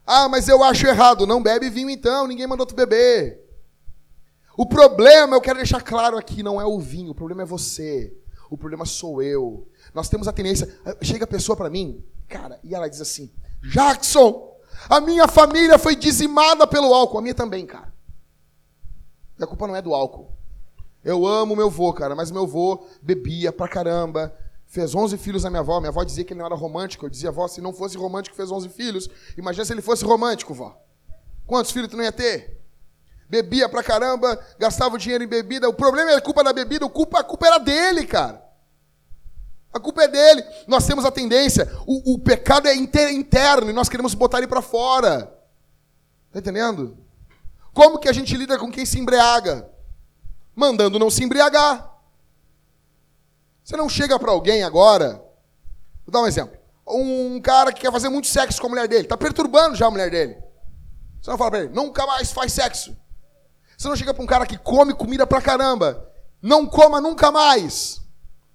[0.05, 1.25] Ah, mas eu acho errado.
[1.25, 3.43] Não bebe vinho então, ninguém mandou tu beber.
[4.55, 8.15] O problema, eu quero deixar claro aqui, não é o vinho, o problema é você.
[8.51, 9.67] O problema sou eu.
[9.95, 10.79] Nós temos a tendência.
[11.01, 13.33] Chega a pessoa para mim, cara, e ela diz assim:
[13.63, 14.55] Jackson,
[14.87, 17.17] a minha família foi dizimada pelo álcool.
[17.17, 17.91] A minha também, cara.
[19.43, 20.31] A culpa não é do álcool.
[21.03, 24.33] Eu amo meu avô, cara, mas meu avô bebia pra caramba.
[24.65, 25.79] Fez 11 filhos na minha avó.
[25.79, 27.05] Minha avó dizia que ele não era romântico.
[27.05, 29.09] Eu dizia, avó, se não fosse romântico, fez 11 filhos.
[29.37, 30.75] Imagina se ele fosse romântico, vó.
[31.45, 32.59] Quantos filhos tu não ia ter?
[33.29, 35.67] Bebia pra caramba, gastava o dinheiro em bebida.
[35.69, 38.43] O problema é a culpa da bebida, a culpa, a culpa era dele, cara.
[39.73, 40.43] A culpa é dele.
[40.67, 44.61] Nós temos a tendência, o, o pecado é interno e nós queremos botar ele para
[44.61, 45.35] fora.
[46.31, 46.97] Tá entendendo?
[47.73, 49.69] Como que a gente lida com quem se embriaga?
[50.55, 51.91] Mandando não se embriagar.
[53.63, 55.23] Você não chega para alguém agora.
[56.05, 56.57] Vou dar um exemplo.
[56.87, 59.91] Um cara que quer fazer muito sexo com a mulher dele, está perturbando já a
[59.91, 60.37] mulher dele.
[61.21, 62.95] Você não fala para ele, nunca mais faz sexo.
[63.77, 66.11] Você não chega para um cara que come comida pra caramba,
[66.41, 68.01] não coma nunca mais.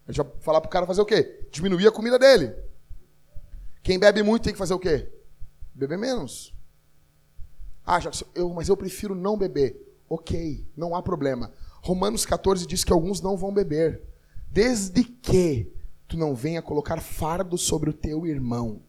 [0.06, 1.48] A gente vai falar pro cara fazer o quê?
[1.50, 2.54] Diminuir a comida dele.
[3.82, 5.10] Quem bebe muito tem que fazer o quê?
[5.74, 6.54] Beber menos.
[7.88, 9.96] Ah, já, eu, mas eu prefiro não beber.
[10.08, 11.52] Ok, não há problema.
[11.82, 14.02] Romanos 14 diz que alguns não vão beber.
[14.50, 15.72] Desde que
[16.06, 18.82] tu não venha colocar fardo sobre o teu irmão.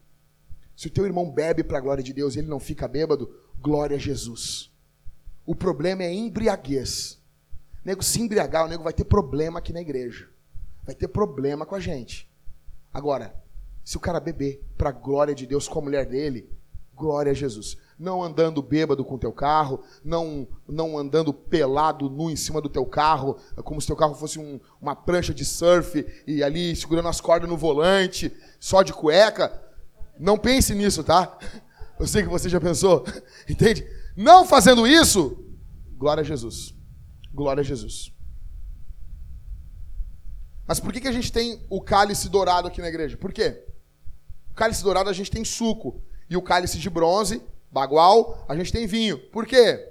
[0.76, 3.34] Se o teu irmão bebe para a glória de Deus e ele não fica bêbado,
[3.60, 4.70] glória a Jesus.
[5.46, 7.20] O problema é embriaguez.
[7.84, 10.28] O nego se embriagar, o nego vai ter problema aqui na igreja
[10.90, 12.28] vai ter problema com a gente.
[12.92, 13.34] Agora,
[13.84, 16.50] se o cara beber para a glória de Deus com a mulher dele,
[16.94, 17.78] glória a Jesus.
[18.00, 22.70] Não andando bêbado com o teu carro, não, não andando pelado nu em cima do
[22.70, 27.08] teu carro, como se teu carro fosse um, uma prancha de surf e ali segurando
[27.08, 29.62] as cordas no volante, só de cueca.
[30.18, 31.38] Não pense nisso, tá?
[31.98, 33.04] Eu sei que você já pensou,
[33.46, 33.86] entende?
[34.16, 35.44] Não fazendo isso,
[35.98, 36.74] glória a Jesus.
[37.34, 38.14] Glória a Jesus.
[40.66, 43.18] Mas por que, que a gente tem o cálice dourado aqui na igreja?
[43.18, 43.62] Por quê?
[44.50, 46.02] O cálice dourado a gente tem suco.
[46.30, 49.18] E o cálice de bronze, bagual, a gente tem vinho.
[49.30, 49.88] Por quê?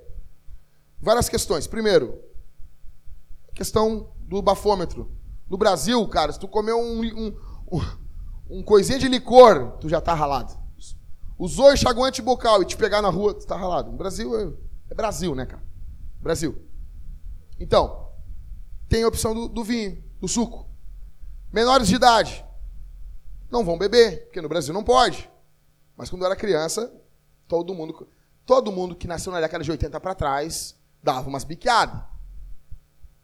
[1.00, 1.68] Várias questões.
[1.68, 2.22] Primeiro,
[3.54, 5.12] questão do bafômetro.
[5.50, 7.38] No Brasil, cara, se tu comer um, um,
[7.72, 7.82] um,
[8.50, 10.58] um coisinha de licor, tu já tá ralado.
[11.38, 13.92] Usou enxaguante bucal e te pegar na rua, tu tá ralado.
[13.92, 14.54] No Brasil é,
[14.92, 15.64] é Brasil, né, cara?
[16.20, 16.62] Brasil.
[17.60, 18.10] Então,
[18.88, 20.70] tem a opção do, do vinho, do suco.
[21.52, 22.46] Menores de idade
[23.50, 25.30] não vão beber, porque no Brasil não pode.
[25.98, 26.94] Mas quando eu era criança,
[27.50, 28.08] todo mundo,
[28.45, 32.00] todo mundo que nasceu na década de 80 para trás dava umas biqueadas.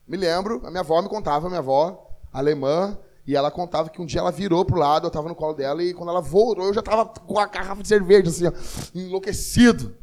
[0.05, 4.05] Me lembro, a minha avó me contava, minha avó alemã, e ela contava que um
[4.05, 6.73] dia ela virou pro lado, eu estava no colo dela, e quando ela voltou, eu
[6.73, 8.51] já estava com a garrafa de cerveja, assim, ó,
[8.93, 9.95] enlouquecido.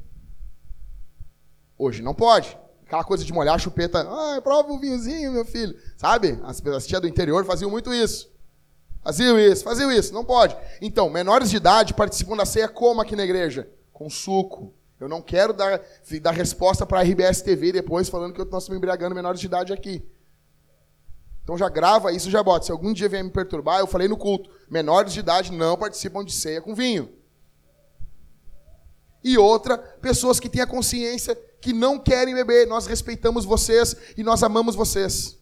[1.76, 2.56] Hoje não pode.
[2.86, 4.00] Aquela coisa de molhar a chupeta.
[4.00, 5.76] Ah, prova um vinhozinho, meu filho.
[5.96, 6.38] Sabe?
[6.44, 8.30] As, as tias do interior faziam muito isso.
[9.02, 10.12] Faziam isso, faziam isso.
[10.12, 10.56] Não pode.
[10.80, 13.68] Então, menores de idade participam da ceia como aqui na igreja?
[14.02, 14.74] Com suco.
[14.98, 15.80] Eu não quero dar,
[16.20, 19.46] dar resposta para a RBS TV depois falando que eu estou me embriagando menores de
[19.46, 20.04] idade aqui.
[21.44, 22.66] Então já grava isso, já bota.
[22.66, 26.24] Se algum dia vier me perturbar, eu falei no culto, menores de idade não participam
[26.24, 27.12] de ceia com vinho.
[29.22, 32.66] E outra, pessoas que têm a consciência que não querem beber.
[32.66, 35.38] Nós respeitamos vocês e nós amamos vocês.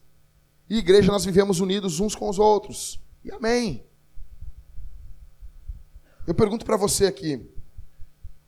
[0.68, 3.00] E igreja, nós vivemos unidos uns com os outros.
[3.24, 3.86] E amém.
[6.26, 7.50] Eu pergunto para você aqui: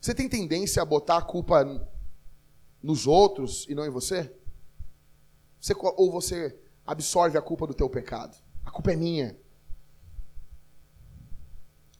[0.02, 1.88] você tem tendência a botar a culpa
[2.82, 4.34] nos outros e não em você?
[5.60, 8.36] você ou você absorve a culpa do teu pecado?
[8.66, 9.38] A culpa é minha.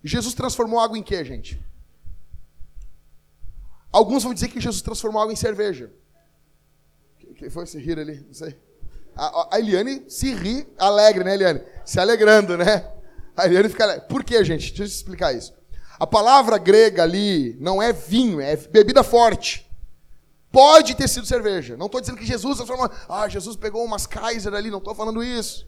[0.02, 1.64] Jesus transformou água em quê, gente?
[3.92, 5.92] Alguns vão dizer que Jesus transformou água em cerveja.
[7.36, 8.20] Quem foi se rir ali?
[8.26, 8.58] Não sei.
[9.14, 11.62] A, a Eliane se ri alegre, né, Eliane?
[11.84, 12.92] Se alegrando, né?
[13.36, 14.08] A Eliane fica alegre.
[14.08, 14.70] Por quê, gente?
[14.70, 15.61] Deixa eu explicar isso.
[16.02, 19.70] A palavra grega ali não é vinho, é bebida forte.
[20.50, 21.76] Pode ter sido cerveja.
[21.76, 22.90] Não estou dizendo que Jesus transformou.
[23.08, 24.68] Ah, Jesus pegou umas Kaiser ali.
[24.68, 25.64] Não estou falando isso.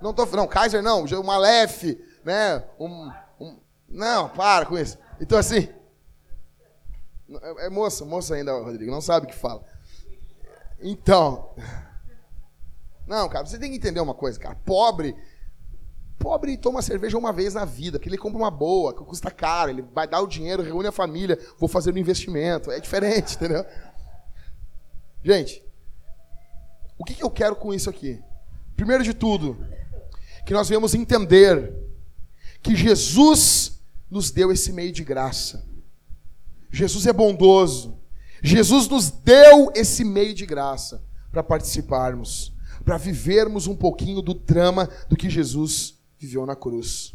[0.00, 1.04] Não tô, não, Kaiser não.
[1.04, 2.64] Uma Lef, né?
[2.80, 4.96] Um, um, não, para com isso.
[5.20, 5.68] Então assim,
[7.42, 9.62] é, é moça, moça ainda, Rodrigo, não sabe o que fala.
[10.80, 11.50] Então.
[13.04, 14.56] Não, cara, você tem que entender uma coisa, cara.
[14.64, 15.14] Pobre.
[16.22, 19.70] Pobre toma cerveja uma vez na vida, que ele compra uma boa, que custa caro,
[19.70, 22.70] ele vai dar o dinheiro, reúne a família, vou fazer um investimento.
[22.70, 23.66] É diferente, entendeu?
[25.24, 25.64] Gente,
[26.96, 28.22] o que, que eu quero com isso aqui?
[28.76, 29.66] Primeiro de tudo,
[30.46, 31.74] que nós venhamos entender
[32.62, 35.66] que Jesus nos deu esse meio de graça.
[36.70, 38.00] Jesus é bondoso.
[38.40, 41.02] Jesus nos deu esse meio de graça
[41.32, 42.54] para participarmos,
[42.84, 47.14] para vivermos um pouquinho do drama do que Jesus viveu na cruz.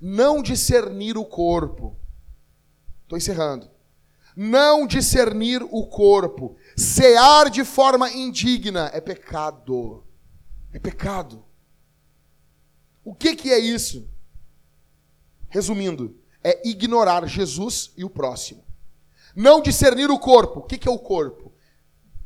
[0.00, 1.96] Não discernir o corpo.
[3.02, 3.70] Estou encerrando.
[4.36, 10.04] Não discernir o corpo, cear de forma indigna é pecado.
[10.74, 11.42] É pecado.
[13.02, 14.06] O que, que é isso?
[15.48, 18.62] Resumindo, é ignorar Jesus e o próximo.
[19.34, 20.60] Não discernir o corpo.
[20.60, 21.52] O que, que é o corpo?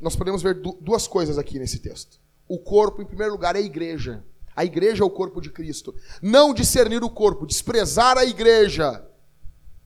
[0.01, 2.19] Nós podemos ver duas coisas aqui nesse texto.
[2.49, 4.25] O corpo, em primeiro lugar, é a igreja.
[4.61, 5.95] A igreja é o corpo de Cristo.
[6.21, 9.03] Não discernir o corpo, desprezar a igreja,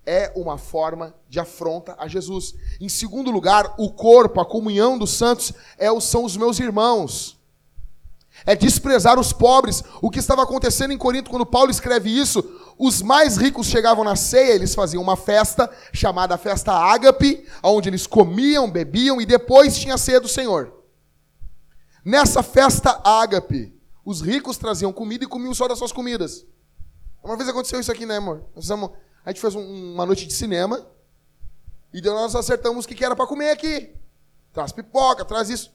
[0.05, 2.57] é uma forma de afronta a Jesus.
[2.81, 7.39] Em segundo lugar, o corpo, a comunhão dos santos, é, são os meus irmãos.
[8.45, 9.85] É desprezar os pobres.
[10.03, 12.43] O que estava acontecendo em Corinto quando Paulo escreve isso?
[12.77, 18.09] Os mais ricos chegavam na ceia, eles faziam uma festa chamada festa ágape, onde eles
[18.09, 20.73] comiam, bebiam e depois tinha a ceia do Senhor.
[22.05, 23.73] Nessa festa ágape,
[24.05, 26.47] os ricos traziam comida e comiam só das suas comidas.
[27.23, 28.45] Uma vez aconteceu isso aqui, né, amor?
[28.55, 28.91] Fizemos,
[29.25, 30.87] a gente fez um, uma noite de cinema
[31.93, 33.97] e nós acertamos o que, que era para comer aqui.
[34.53, 35.73] Traz pipoca, traz isso.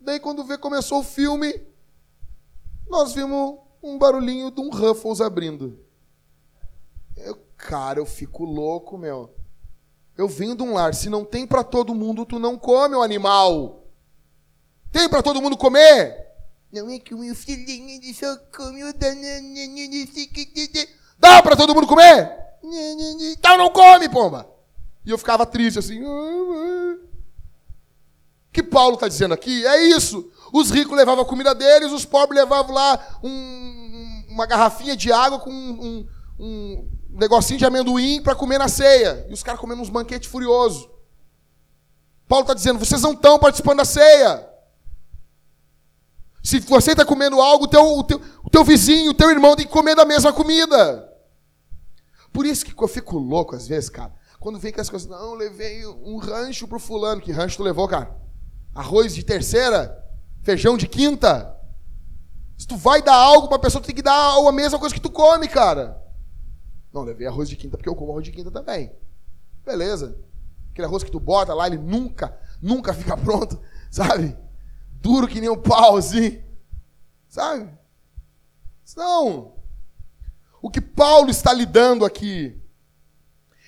[0.00, 1.60] Daí quando vê começou o filme,
[2.88, 5.78] nós vimos um barulhinho de um Ruffles abrindo.
[7.16, 9.34] Eu, cara, eu fico louco, meu.
[10.16, 13.02] Eu venho de um lar, se não tem para todo mundo, tu não come o
[13.02, 13.86] animal.
[14.90, 16.31] Tem para todo mundo comer?
[16.72, 18.94] Não é que o meu filhinho só come o
[21.18, 22.32] Dá para todo mundo comer?
[22.64, 24.48] Então não come, pomba.
[25.04, 26.02] E eu ficava triste assim.
[26.02, 26.98] O
[28.50, 30.30] que Paulo está dizendo aqui é isso.
[30.50, 35.40] Os ricos levavam a comida deles, os pobres levavam lá um, uma garrafinha de água
[35.40, 36.08] com um,
[36.38, 39.26] um negocinho de amendoim para comer na ceia.
[39.28, 40.88] E os caras comendo uns banquetes furiosos.
[42.26, 44.51] Paulo está dizendo: vocês não estão participando da ceia.
[46.42, 49.54] Se você está comendo algo, o teu, o, teu, o teu vizinho, o teu irmão
[49.54, 51.08] tem que comer da mesma comida.
[52.32, 54.12] Por isso que eu fico louco às vezes, cara.
[54.40, 57.20] Quando vem com as coisas, não, levei um rancho pro fulano.
[57.20, 58.16] Que rancho tu levou, cara?
[58.74, 59.96] Arroz de terceira?
[60.42, 61.56] Feijão de quinta?
[62.58, 65.00] Se tu vai dar algo pra pessoa, tu tem que dar a mesma coisa que
[65.00, 66.02] tu come, cara.
[66.92, 68.92] Não, levei arroz de quinta porque eu como arroz de quinta também.
[69.64, 70.18] Beleza.
[70.72, 74.36] Aquele arroz que tu bota lá, ele nunca, nunca fica pronto, sabe?
[75.02, 76.40] Duro que nem um pau, assim.
[77.28, 77.68] Sabe?
[78.96, 79.54] Não.
[80.62, 82.56] O que Paulo está lidando aqui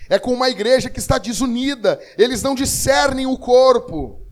[0.08, 2.00] é com uma igreja que está desunida.
[2.16, 4.22] Eles não discernem o corpo.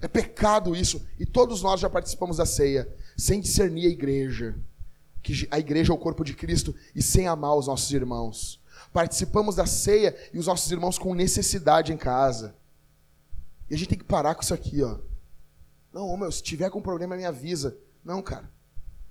[0.00, 1.06] É pecado isso.
[1.18, 4.58] E todos nós já participamos da ceia sem discernir a igreja.
[5.22, 8.58] Que a igreja é o corpo de Cristo e sem amar os nossos irmãos.
[8.94, 12.54] Participamos da ceia e os nossos irmãos com necessidade em casa.
[13.68, 15.09] E a gente tem que parar com isso aqui, ó.
[15.92, 17.76] Não, meu, se tiver com problema, me avisa.
[18.04, 18.50] Não, cara.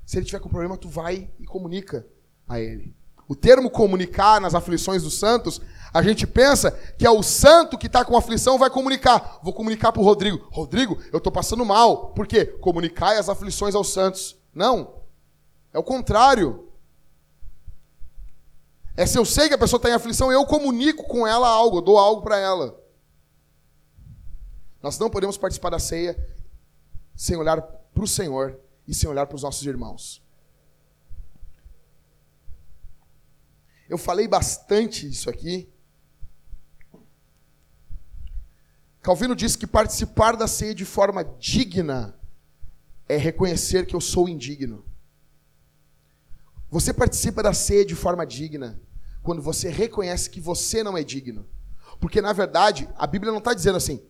[0.06, 2.08] Se ele tiver com problema, tu vai e comunica
[2.48, 2.96] a ele.
[3.28, 5.62] O termo comunicar nas aflições dos santos,
[5.94, 9.40] a gente pensa que é o santo que está com aflição vai comunicar.
[9.44, 10.48] Vou comunicar para o Rodrigo.
[10.52, 12.10] Rodrigo, eu estou passando mal.
[12.10, 12.46] Por quê?
[12.46, 14.36] Comunicar as aflições aos santos.
[14.52, 14.96] Não.
[15.72, 16.70] É o contrário.
[18.98, 21.78] É se eu sei que a pessoa está em aflição, eu comunico com ela algo,
[21.78, 22.84] eu dou algo para ela.
[24.82, 26.18] Nós não podemos participar da ceia
[27.20, 28.58] sem olhar para o Senhor
[28.88, 30.24] e sem olhar para os nossos irmãos.
[33.90, 35.70] Eu falei bastante isso aqui.
[39.02, 42.18] Calvino diz que participar da ceia de forma digna
[43.10, 44.86] é reconhecer que eu sou indigno.
[46.70, 48.82] Você participa da ceia de forma digna
[49.22, 51.46] quando você reconhece que você não é digno.
[52.00, 54.09] Porque, na verdade, a Bíblia não está dizendo assim,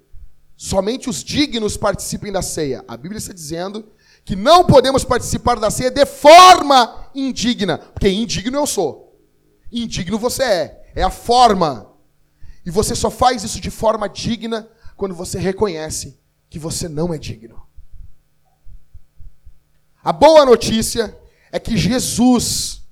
[0.62, 2.84] somente os dignos participem da ceia.
[2.86, 3.93] A Bíblia está dizendo
[4.26, 7.78] que não podemos participar da ceia de forma indigna.
[7.78, 9.18] Porque indigno eu sou.
[9.72, 10.91] Indigno você é.
[10.97, 11.89] É a forma.
[12.66, 17.18] E você só faz isso de forma digna quando você reconhece que você não é
[17.18, 17.66] digno.
[20.03, 21.18] A boa notícia
[21.53, 22.84] é que Jesus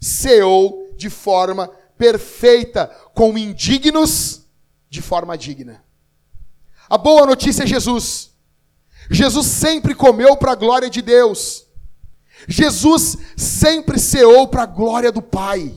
[0.00, 1.66] ceou de forma
[1.96, 4.46] perfeita com indignos
[4.88, 5.87] de forma digna.
[6.88, 8.30] A boa notícia é Jesus.
[9.10, 11.66] Jesus sempre comeu para a glória de Deus.
[12.46, 15.74] Jesus sempre ceou para a glória do Pai.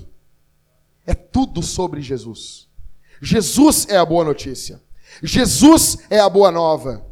[1.05, 2.67] É tudo sobre Jesus.
[3.21, 4.81] Jesus é a boa notícia.
[5.23, 7.05] Jesus é a boa nova.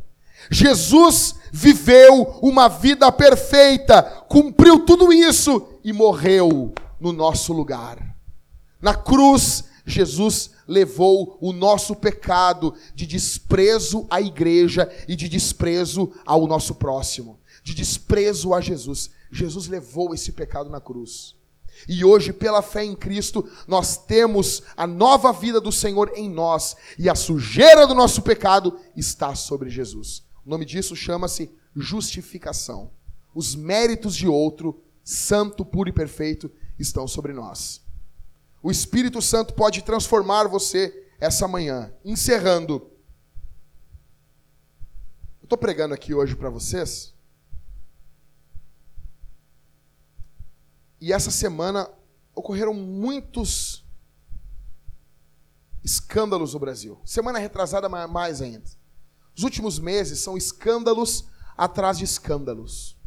[0.50, 8.16] Jesus viveu uma vida perfeita, cumpriu tudo isso e morreu no nosso lugar.
[8.82, 16.46] Na cruz, Jesus levou o nosso pecado de desprezo à igreja e de desprezo ao
[16.46, 19.10] nosso próximo, de desprezo a Jesus.
[19.32, 21.36] Jesus levou esse pecado na cruz.
[21.88, 26.76] E hoje, pela fé em Cristo, nós temos a nova vida do Senhor em nós,
[27.00, 30.24] e a sujeira do nosso pecado está sobre Jesus.
[30.46, 32.92] O nome disso chama-se justificação.
[33.34, 37.82] Os méritos de outro, santo, puro e perfeito, estão sobre nós.
[38.62, 42.92] O Espírito Santo pode transformar você essa manhã, encerrando.
[45.42, 47.14] Eu estou pregando aqui hoje para vocês.
[51.00, 51.90] E essa semana
[52.36, 53.86] ocorreram muitos
[55.84, 57.00] escândalos no Brasil.
[57.06, 58.66] Semana retrasada mais ainda.
[59.36, 61.26] Os últimos meses são escândalos
[61.58, 62.98] atrás de escândalos.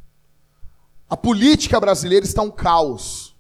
[1.09, 3.32] A política brasileira está um caos.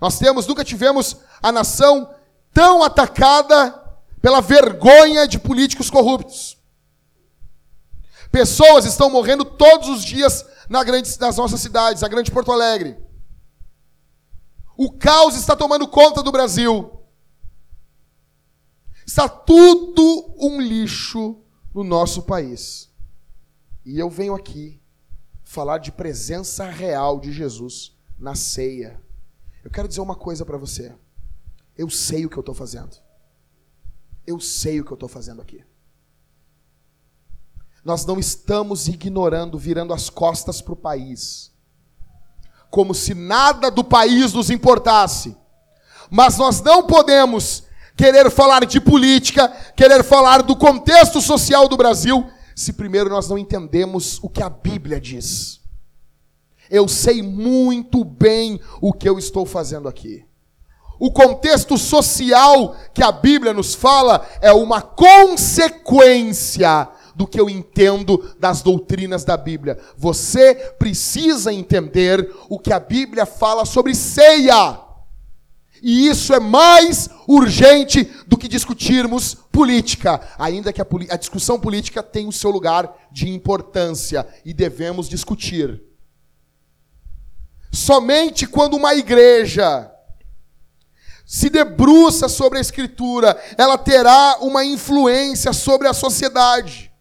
[0.00, 2.14] Nós temos, nunca tivemos a nação
[2.52, 3.72] tão atacada
[4.20, 6.58] pela vergonha de políticos corruptos.
[8.30, 12.98] Pessoas estão morrendo todos os dias na grande, nas nossas cidades, a grande Porto Alegre.
[14.76, 17.00] O caos está tomando conta do Brasil.
[19.06, 21.42] Está tudo um lixo
[21.74, 22.88] no nosso país.
[23.84, 24.80] E eu venho aqui
[25.42, 29.02] falar de presença real de Jesus na ceia.
[29.64, 30.94] Eu quero dizer uma coisa para você.
[31.76, 32.96] Eu sei o que eu estou fazendo.
[34.26, 35.64] Eu sei o que eu estou fazendo aqui.
[37.84, 41.52] Nós não estamos ignorando, virando as costas para o país,
[42.70, 45.36] como se nada do país nos importasse.
[46.10, 47.64] Mas nós não podemos
[47.96, 53.38] querer falar de política, querer falar do contexto social do Brasil, se primeiro nós não
[53.38, 55.60] entendemos o que a Bíblia diz.
[56.70, 60.24] Eu sei muito bem o que eu estou fazendo aqui.
[61.00, 68.34] O contexto social que a Bíblia nos fala é uma consequência do que eu entendo
[68.38, 69.78] das doutrinas da Bíblia.
[69.96, 74.80] Você precisa entender o que a Bíblia fala sobre ceia.
[75.82, 82.02] E isso é mais urgente do que discutirmos política, ainda que a, a, discussão política
[82.02, 85.87] tem o seu lugar de importância e devemos discutir.
[87.88, 89.90] Somente quando uma igreja
[91.24, 96.92] se debruça sobre a Escritura, ela terá uma influência sobre a sociedade.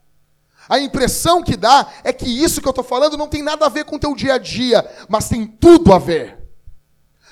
[0.69, 3.69] A impressão que dá é que isso que eu estou falando não tem nada a
[3.69, 6.39] ver com o teu dia a dia, mas tem tudo a ver.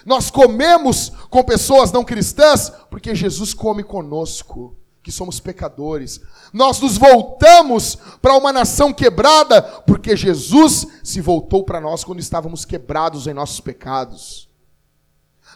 [0.06, 4.76] Nós comemos com pessoas não cristãs porque Jesus come conosco,
[5.06, 6.20] que somos pecadores.
[6.52, 12.66] Nós nos voltamos para uma nação quebrada porque Jesus se voltou para nós quando estávamos
[12.66, 14.50] quebrados em nossos pecados.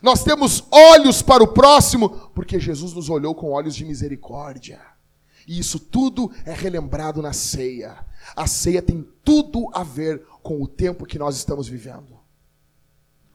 [0.03, 4.79] Nós temos olhos para o próximo porque Jesus nos olhou com olhos de misericórdia.
[5.47, 8.05] E isso tudo é relembrado na ceia.
[8.35, 12.19] A ceia tem tudo a ver com o tempo que nós estamos vivendo.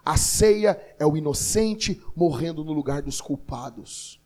[0.05, 4.21] A ceia é o inocente morrendo no lugar dos culpados.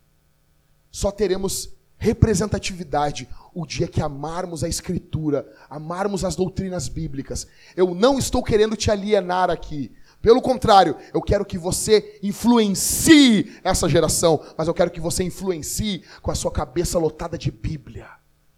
[0.91, 7.45] Só teremos representatividade o dia que amarmos a Escritura, amarmos as doutrinas bíblicas.
[7.75, 9.91] Eu não estou querendo te alienar aqui.
[10.21, 16.03] Pelo contrário, eu quero que você influencie essa geração, mas eu quero que você influencie
[16.21, 18.09] com a sua cabeça lotada de Bíblia,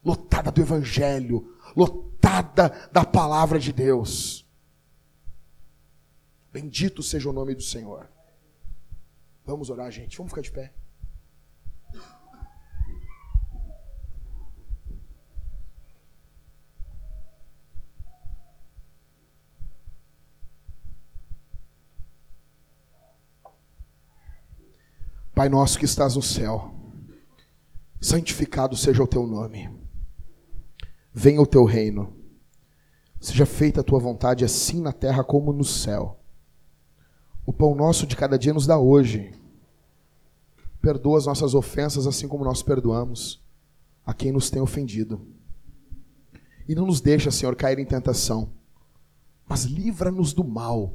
[0.03, 4.45] lotada do Evangelho, lotada da palavra de Deus.
[6.53, 8.09] Bendito seja o nome do Senhor.
[9.45, 10.17] Vamos orar, gente.
[10.17, 10.73] Vamos ficar de pé.
[25.33, 26.73] Pai nosso que estás no céu,
[27.99, 29.69] santificado seja o teu nome.
[31.13, 32.13] Venha o teu reino.
[33.19, 36.19] Seja feita a tua vontade assim na terra como no céu.
[37.45, 39.31] O pão nosso de cada dia nos dá hoje.
[40.81, 43.41] Perdoa as nossas ofensas, assim como nós perdoamos
[44.05, 45.25] a quem nos tem ofendido.
[46.67, 48.51] E não nos deixa, Senhor, cair em tentação,
[49.47, 50.93] mas livra-nos do mal,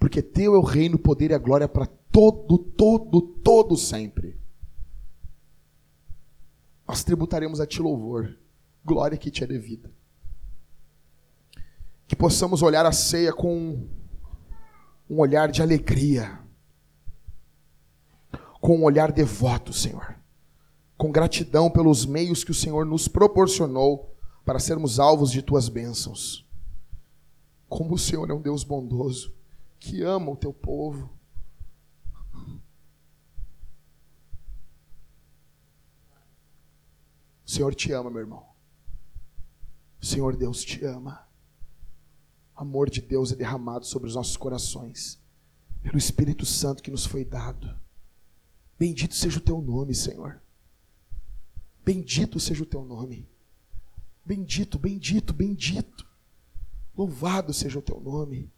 [0.00, 4.40] porque Teu é o reino, o poder e a glória para todo, todo, todo sempre.
[6.88, 8.34] Nós tributaremos a Ti louvor,
[8.82, 9.92] glória que Te é devida.
[12.08, 13.86] Que possamos olhar a ceia com
[15.08, 16.40] um olhar de alegria,
[18.58, 20.16] com um olhar devoto, Senhor,
[20.96, 26.48] com gratidão pelos meios que o Senhor nos proporcionou para sermos alvos de tuas bênçãos.
[27.68, 29.38] Como o Senhor é um Deus bondoso,
[29.80, 31.10] que ama o teu povo.
[37.44, 38.46] O Senhor te ama, meu irmão.
[40.00, 41.26] O Senhor Deus te ama.
[42.54, 45.18] O amor de Deus é derramado sobre os nossos corações,
[45.82, 47.76] pelo Espírito Santo que nos foi dado.
[48.78, 50.40] Bendito seja o teu nome, Senhor.
[51.84, 53.28] Bendito seja o teu nome.
[54.24, 56.06] Bendito, bendito, bendito.
[56.96, 58.52] Louvado seja o teu nome.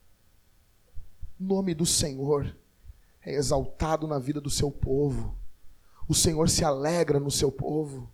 [1.43, 2.57] Nome do Senhor
[3.21, 5.37] é exaltado na vida do seu povo.
[6.09, 8.09] O Senhor se alegra no seu povo.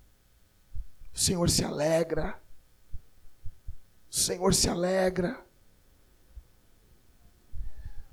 [1.14, 2.40] O Senhor se alegra.
[4.10, 5.38] O Senhor se alegra.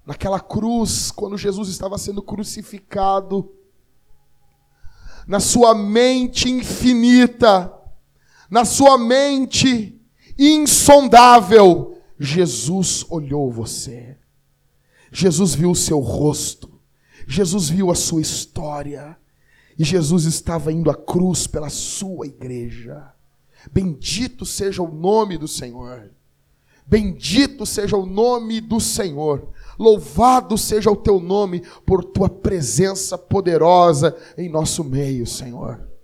[0.06, 3.56] Naquela cruz, quando Jesus estava sendo crucificado,
[5.26, 7.74] na sua mente infinita,
[8.50, 9.98] na sua mente
[10.38, 14.18] insondável, Jesus olhou você.
[15.16, 16.70] Jesus viu o seu rosto.
[17.26, 19.18] Jesus viu a sua história.
[19.80, 23.14] E Jesus estava indo à cruz pela sua igreja.
[23.72, 26.12] Bendito seja o nome do Senhor.
[26.86, 29.48] Bendito seja o nome do Senhor.
[29.80, 35.95] Louvado seja o teu nome por tua presença poderosa em nosso meio, Senhor.